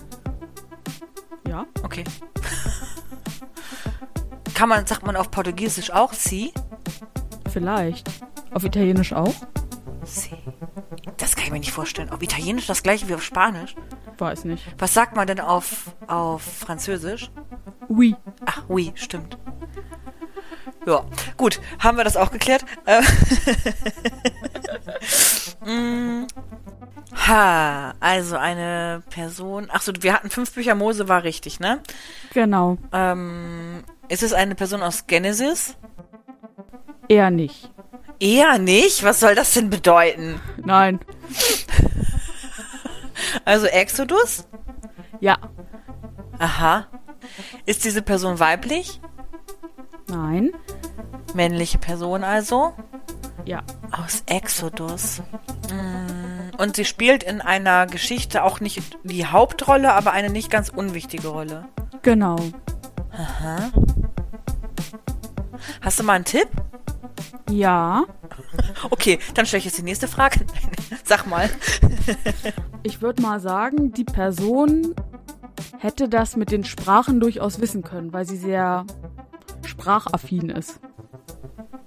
[1.46, 1.66] Ja.
[1.82, 2.04] Okay.
[4.54, 6.52] Kann man, sagt man auf Portugiesisch auch Sie?
[7.50, 8.08] Vielleicht.
[8.52, 9.34] Auf Italienisch auch?
[10.04, 10.36] Sie.
[11.16, 12.10] Das kann ich mir nicht vorstellen.
[12.10, 13.74] Auf Italienisch das gleiche wie auf Spanisch.
[14.18, 14.64] Weiß nicht.
[14.78, 17.30] Was sagt man denn auf, auf Französisch?
[17.88, 18.16] Oui.
[18.44, 19.36] Ach, oui, stimmt.
[20.86, 21.04] Ja,
[21.36, 22.64] gut, haben wir das auch geklärt.
[25.72, 26.26] Mm.
[27.14, 29.70] ha, also eine Person.
[29.70, 31.80] Achso, wir hatten fünf Bücher Mose, war richtig, ne?
[32.34, 32.78] Genau.
[32.92, 35.76] Ähm, ist es eine Person aus Genesis?
[37.08, 37.70] Eher nicht.
[38.20, 39.02] Eher nicht.
[39.04, 40.40] Was soll das denn bedeuten?
[40.64, 41.00] Nein.
[43.44, 44.46] Also Exodus?
[45.20, 45.38] Ja.
[46.38, 46.86] Aha.
[47.66, 49.00] Ist diese Person weiblich?
[50.08, 50.52] Nein.
[51.34, 52.74] Männliche Person also?
[53.44, 53.62] Ja.
[53.90, 55.22] Aus Exodus.
[56.62, 61.26] Und sie spielt in einer Geschichte auch nicht die Hauptrolle, aber eine nicht ganz unwichtige
[61.26, 61.64] Rolle.
[62.02, 62.36] Genau.
[65.80, 66.46] Hast du mal einen Tipp?
[67.50, 68.04] Ja.
[68.90, 70.46] Okay, dann stelle ich jetzt die nächste Frage.
[71.04, 71.50] Sag mal.
[72.84, 74.94] Ich würde mal sagen, die Person
[75.78, 78.86] hätte das mit den Sprachen durchaus wissen können, weil sie sehr
[79.66, 80.78] sprachaffin ist.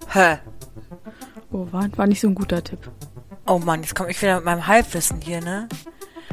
[0.10, 0.40] Hä?
[1.54, 2.92] Oh, war, war nicht so ein guter Tipp.
[3.46, 5.68] Oh Mann, jetzt komme ich wieder mit meinem Halbwissen hier, ne?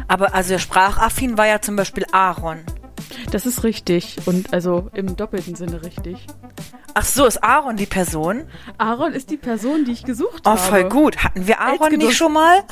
[0.09, 2.61] Aber also sprachaffin war ja zum Beispiel Aaron.
[3.31, 6.27] Das ist richtig und also im doppelten Sinne richtig.
[6.95, 8.45] Ach so, ist Aaron die Person?
[8.79, 10.59] Aaron ist die Person, die ich gesucht Oh, habe.
[10.59, 11.25] voll gut.
[11.25, 12.63] Hatten wir Aaron nicht schon mal?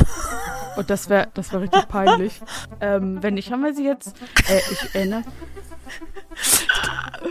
[0.77, 2.41] Und das wäre das wär richtig peinlich.
[2.81, 4.15] ähm, wenn nicht, haben wir sie jetzt.
[4.49, 5.23] Äh, ich erinnere.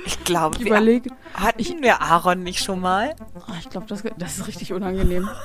[0.05, 1.11] Ich glaube, Ich überlege.
[1.33, 3.15] hatten wir Aaron nicht schon mal.
[3.35, 5.29] Oh, ich glaube, das, das ist richtig unangenehm.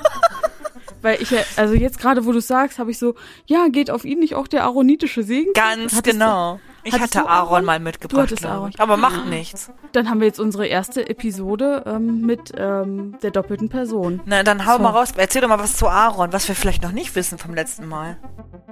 [1.05, 1.29] Weil ich,
[1.59, 4.49] also jetzt gerade, wo du sagst, habe ich so, ja, geht auf ihn nicht auch
[4.49, 5.53] der aaronitische Segen?
[5.53, 6.59] Ganz Hattest genau.
[6.83, 7.65] Ich hattest hatte du Aaron, Aaron?
[7.67, 8.71] mal Du mitgebracht, glaube Aaron.
[8.71, 8.81] ich.
[8.81, 9.67] Aber macht nichts.
[9.67, 14.21] Du, dann haben wir jetzt unsere erste Episode ähm, mit ähm, der doppelten Person.
[14.25, 14.83] Na, dann hau So.
[14.83, 15.11] mal raus.
[15.15, 18.17] Erzähl doch mal was zu Aaron, was wir vielleicht noch nicht wissen vom letzten Mal.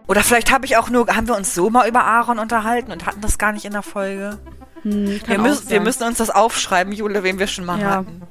[0.08, 3.04] Oder vielleicht habe ich auch nur, haben wir uns so mal über Aaron unterhalten und
[3.06, 4.38] hatten das gar nicht in der Folge.
[4.82, 7.90] Hm, Wir müssen, wir müssen uns das aufschreiben, Jule, wen wir schon mal Ja.
[7.96, 8.22] hatten.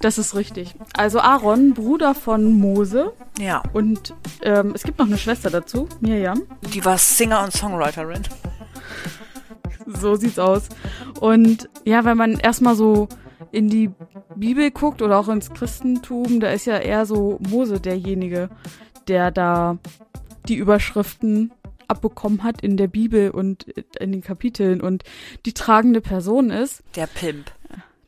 [0.00, 0.74] Das ist richtig.
[0.96, 3.12] Also Aaron, Bruder von Mose.
[3.38, 6.42] Ja, Und ähm, es gibt noch eine Schwester dazu, Mirjam.
[6.72, 8.22] die war Singer und Songwriterin.
[9.86, 10.68] So sieht's aus.
[11.20, 13.08] Und ja, wenn man erstmal so
[13.52, 13.90] in die
[14.34, 18.48] Bibel guckt oder auch ins Christentum, da ist ja eher so Mose derjenige,
[19.08, 19.78] der da
[20.48, 21.52] die Überschriften
[21.88, 23.64] abbekommen hat in der Bibel und
[23.98, 25.04] in den Kapiteln und
[25.44, 27.50] die tragende Person ist, Der Pimp.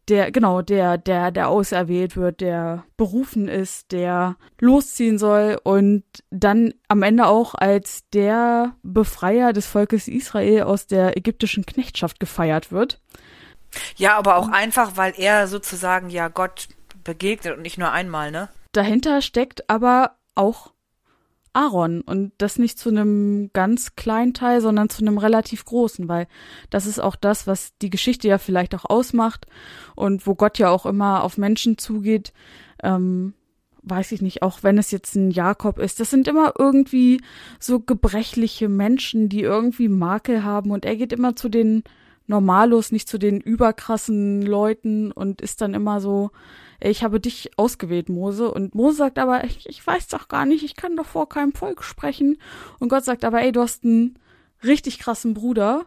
[0.09, 6.73] der, genau, der, der, der auserwählt wird, der berufen ist, der losziehen soll und dann
[6.89, 13.01] am Ende auch als der Befreier des Volkes Israel aus der ägyptischen Knechtschaft gefeiert wird.
[13.97, 16.69] Ja, aber auch einfach, weil er sozusagen ja Gott
[17.05, 18.49] begegnet und nicht nur einmal, ne?
[18.73, 20.73] Dahinter steckt aber auch
[21.59, 26.29] Aaron und das nicht zu einem ganz kleinen Teil, sondern zu einem relativ großen, weil
[26.71, 29.47] das ist auch das, was die Geschichte ja vielleicht auch ausmacht
[29.97, 32.33] und wo Gott ja auch immer auf Menschen zugeht.
[32.83, 33.35] Ähm,
[33.83, 37.21] weiß ich nicht, auch wenn es jetzt ein Jakob ist, das sind immer irgendwie
[37.59, 41.83] so gebrechliche Menschen, die irgendwie Makel haben und er geht immer zu den
[42.27, 46.31] Normalos, nicht zu den überkrassen Leuten und ist dann immer so,
[46.81, 48.51] ich habe dich ausgewählt, Mose.
[48.51, 51.53] Und Mose sagt aber, ich, ich weiß doch gar nicht, ich kann doch vor keinem
[51.53, 52.39] Volk sprechen.
[52.79, 54.19] Und Gott sagt aber, ey, du hast einen
[54.63, 55.87] richtig krassen Bruder,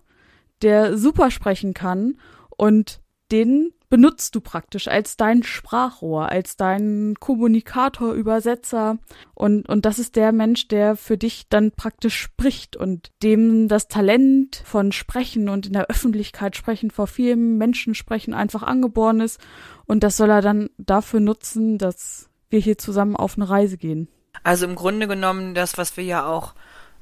[0.62, 2.18] der super sprechen kann
[2.58, 8.98] und den benutzt du praktisch als dein Sprachrohr, als dein Kommunikator, Übersetzer
[9.36, 13.90] und, und das ist der Mensch, der für dich dann praktisch spricht und dem das
[13.90, 19.42] Talent von Sprechen und in der Öffentlichkeit sprechen, vor vielen Menschen sprechen einfach angeboren ist
[19.86, 24.08] und das soll er dann dafür nutzen, dass wir hier zusammen auf eine Reise gehen.
[24.44, 26.56] Also im Grunde genommen das, was wir ja auch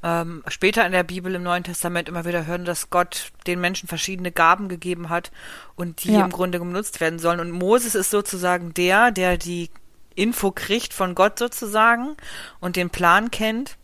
[0.03, 3.87] ähm, später in der Bibel im Neuen Testament immer wieder hören, dass Gott den Menschen
[3.89, 5.31] verschiedene Gaben gegeben hat
[5.75, 6.21] und die Ja.
[6.21, 7.39] im Grunde genutzt werden sollen.
[7.39, 9.69] Und Moses ist sozusagen der, der die
[10.15, 12.15] Info kriegt von Gott sozusagen
[12.59, 13.77] und den Plan kennt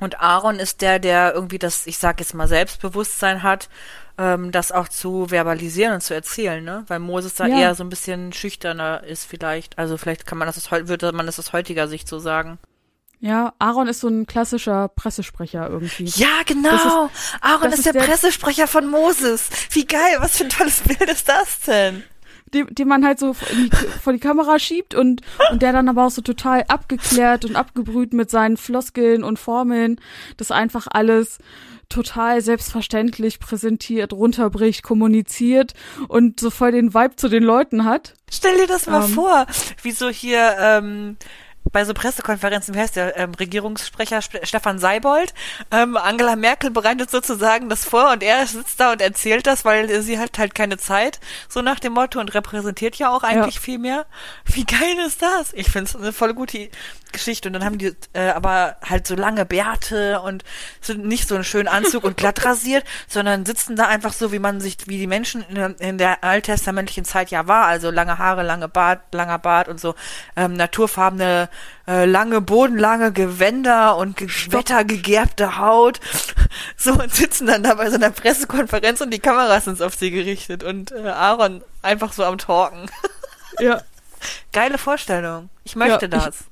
[0.00, 3.68] Und Aaron ist der, der irgendwie das, ich sag jetzt mal, Selbstbewusstsein hat,
[4.18, 6.84] ähm, das auch zu verbalisieren und zu erzählen, ne?
[6.88, 7.56] Weil Moses da Ja.
[7.56, 9.78] eher so ein bisschen schüchterner ist vielleicht.
[9.78, 12.58] Also vielleicht kann man das aus, würde man das aus heutiger Sicht so sagen.
[13.20, 16.04] Ja, Aaron ist so ein klassischer Pressesprecher irgendwie.
[16.16, 17.08] Ja, genau.
[17.40, 19.48] Aaron das ist, ist der, der- Pressesprecher von Moses.
[19.70, 22.02] Wie geil, was für ein tolles Bild ist das denn?
[22.52, 26.06] den, den man halt so die, vor die Kamera schiebt und, und der dann aber
[26.06, 30.00] auch so total abgeklärt und abgebrüht mit seinen Floskeln und Formeln,
[30.36, 31.38] das einfach alles
[31.88, 35.74] total selbstverständlich präsentiert, runterbricht, kommuniziert
[36.06, 38.14] und so voll den Vibe zu den Leuten hat.
[38.30, 39.08] Stell dir das mal Ähm.
[39.08, 39.46] vor,
[39.82, 41.16] wie so hier ähm,
[41.72, 45.34] bei so Pressekonferenzen, wie heißt der ähm, Regierungssprecher Sp- Stefan Seibold,
[45.70, 50.02] ähm, Angela Merkel bereitet sozusagen das vor und er sitzt da und erzählt das, weil
[50.02, 53.60] sie hat halt keine Zeit, so nach dem Motto und repräsentiert ja auch eigentlich Ja.
[53.60, 54.06] viel mehr.
[54.44, 55.52] Wie geil ist das?
[55.54, 56.68] Ich finde es eine voll gute
[57.12, 60.42] Geschichte und dann haben die äh, aber halt so lange Bärte und
[60.80, 64.40] sind nicht so einen schönen Anzug und glatt rasiert, sondern sitzen da einfach so, wie
[64.40, 68.18] man sich, wie die Menschen in, der- in der alttestamentlichen Zeit ja war, also lange
[68.18, 69.94] Haare, lange Bart, langer Bart und so
[70.36, 71.48] ähm, naturfarbene,
[71.86, 76.00] äh, lange, bodenlange Gewänder und ge wettergegerbte Haut.
[76.76, 80.10] So und sitzen dann da bei so einer Pressekonferenz und die Kameras sind auf sie
[80.10, 82.88] gerichtet und äh, Aaron einfach so am Talken.
[83.60, 83.82] Ja.
[84.52, 85.48] Geile Vorstellung.
[85.64, 86.44] Ich möchte Ja, ich- das.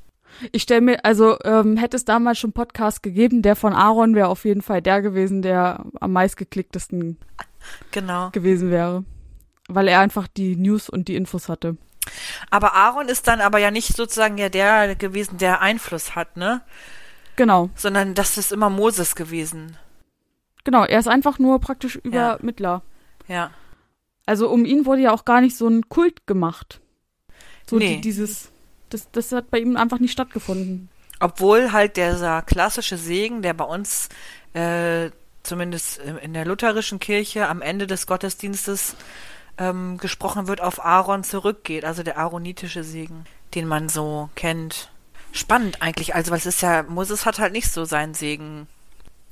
[0.51, 4.29] Ich stelle mir, also ähm, hätte es damals schon Podcast gegeben, der von Aaron wäre
[4.29, 7.19] auf jeden Fall der gewesen, der am meistgeklicktesten
[7.93, 8.31] Genau.
[8.31, 9.05] gewesen wäre.
[9.69, 11.77] Weil er einfach die News und die Infos hatte.
[12.51, 16.63] Aber Aaron ist dann aber ja nicht sozusagen ja der gewesen, der Einfluss hat, ne?
[17.37, 19.77] Genau, Sondern das ist immer Moses gewesen.
[20.65, 20.85] genau.
[20.85, 22.35] Er ist einfach nur praktisch Ja.
[22.35, 22.83] Übermittler.
[23.29, 23.51] Ja.
[24.27, 26.81] Also um ihn wurde ja auch gar nicht so ein Kult gemacht.
[27.69, 27.97] So Nee.
[27.97, 28.51] die, dieses,
[28.91, 30.89] das, das hat bei ihm einfach nicht stattgefunden.
[31.21, 34.09] Obwohl halt dieser klassische Segen, der bei uns
[34.55, 35.11] äh,
[35.43, 38.95] zumindest in der lutherischen Kirche am Ende des Gottesdienstes
[39.59, 41.85] ähm, gesprochen wird, auf Aaron zurückgeht.
[41.85, 43.25] Also der aaronitische Segen,
[43.55, 44.91] den man so kennt.
[45.33, 48.67] Spannend eigentlich, also weil es ist ja, Moses hat halt nicht so seinen Segen.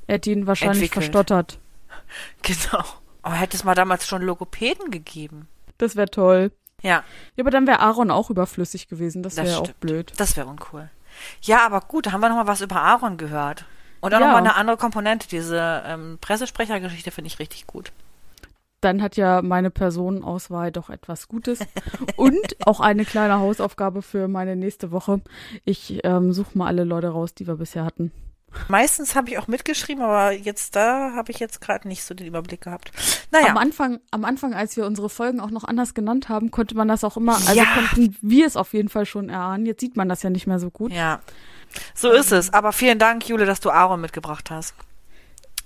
[0.06, 1.04] Er hat ihn wahrscheinlich Entwickelt.
[1.04, 1.58] verstottert.
[2.42, 2.84] Genau.
[3.22, 5.46] Aber hätte es mal damals schon Logopäden gegeben.
[5.78, 6.50] Das wäre toll.
[6.82, 7.04] Ja,
[7.36, 9.22] Ja, aber dann wäre Aaron auch überflüssig gewesen.
[9.22, 10.12] Das Das wäre auch blöd.
[10.16, 10.88] das wäre uncool.
[11.42, 13.64] Ja, aber gut, da haben wir noch mal was über Aaron gehört.
[14.00, 14.26] Und auch Ja.
[14.26, 15.28] noch mal eine andere Komponente.
[15.28, 17.92] Diese ähm, Pressesprechergeschichte finde ich richtig gut.
[18.80, 21.58] Dann hat ja meine Personenauswahl doch etwas Gutes.
[22.16, 25.20] Und auch eine kleine Hausaufgabe für meine nächste Woche.
[25.64, 28.10] Ich ähm, suche mal alle Leute raus, die wir bisher hatten.
[28.68, 32.26] Meistens habe ich auch mitgeschrieben, aber jetzt da habe ich jetzt gerade nicht so den
[32.26, 32.90] Überblick gehabt.
[33.30, 36.74] Naja, Am Anfang, am Anfang, als wir unsere Folgen auch noch anders genannt haben, konnte
[36.74, 37.64] man das auch immer, also Ja.
[37.74, 39.66] konnten wir es auf jeden Fall schon erahnen.
[39.66, 40.90] Jetzt sieht man das ja nicht mehr so gut.
[40.92, 41.20] ja.
[41.94, 42.52] So ist es.
[42.52, 44.74] Aber vielen Dank, Jule, dass du Aaron mitgebracht hast.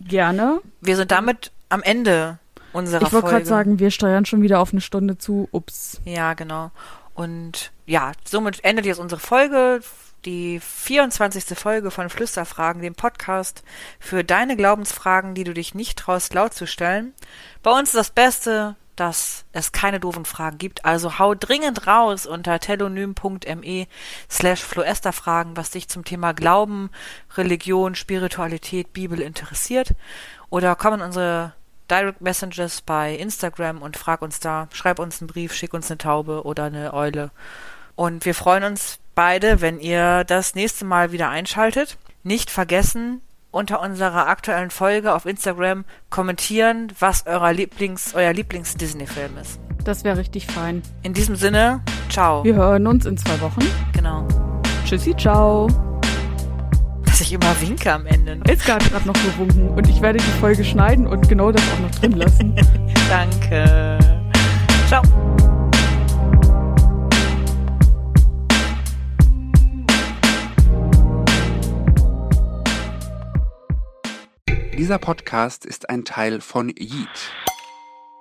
[0.00, 0.60] Gerne.
[0.82, 2.38] Wir sind damit am Ende
[2.74, 3.36] unserer Ich wollte Folge.
[3.36, 5.48] gerade sagen, wir steuern schon wieder auf eine Stunde zu.
[5.52, 6.00] Ups.
[6.04, 6.70] Ja, genau.
[7.14, 9.80] Und ja, somit endet jetzt unsere Folge,
[10.24, 11.56] die 24.
[11.58, 13.62] Folge von Flüsterfragen, dem Podcast
[14.00, 17.12] für deine Glaubensfragen, die du dich nicht traust, laut zu stellen.
[17.62, 20.84] Bei uns ist das Beste, dass es keine doofen Fragen gibt.
[20.84, 23.86] Also hau dringend raus unter telonym.me
[24.30, 26.90] slash floesterfragen, was dich zum Thema Glauben,
[27.36, 29.94] Religion, Spiritualität, Bibel interessiert.
[30.48, 31.54] Oder komm in unsere
[31.90, 35.98] Direct Messages bei Instagram und frag uns da, schreib uns einen Brief, schick uns eine
[35.98, 37.30] Taube oder eine Eule.
[37.94, 41.98] Und wir freuen uns beide, wenn ihr das nächste Mal wieder einschaltet.
[42.22, 43.20] Nicht vergessen,
[43.50, 49.60] unter unserer aktuellen Folge auf Instagram kommentieren, was euer Lieblings, euer Lieblings-Disney-Film ist.
[49.84, 50.82] Das wäre richtig fein.
[51.02, 52.42] In diesem Sinne, ciao.
[52.42, 53.60] Wir hören uns in zwei Wochen.
[53.92, 54.26] Genau.
[54.84, 55.68] Tschüssi, ciao.
[57.24, 58.38] Ich immer winke am Ende.
[58.46, 61.78] Elska hat gerade noch gewunken und ich werde die Folge schneiden und genau das auch
[61.78, 62.54] noch drin lassen.
[63.08, 63.98] Danke.
[64.88, 65.02] Ciao.
[74.76, 77.08] Dieser Podcast ist ein Teil von Yeet.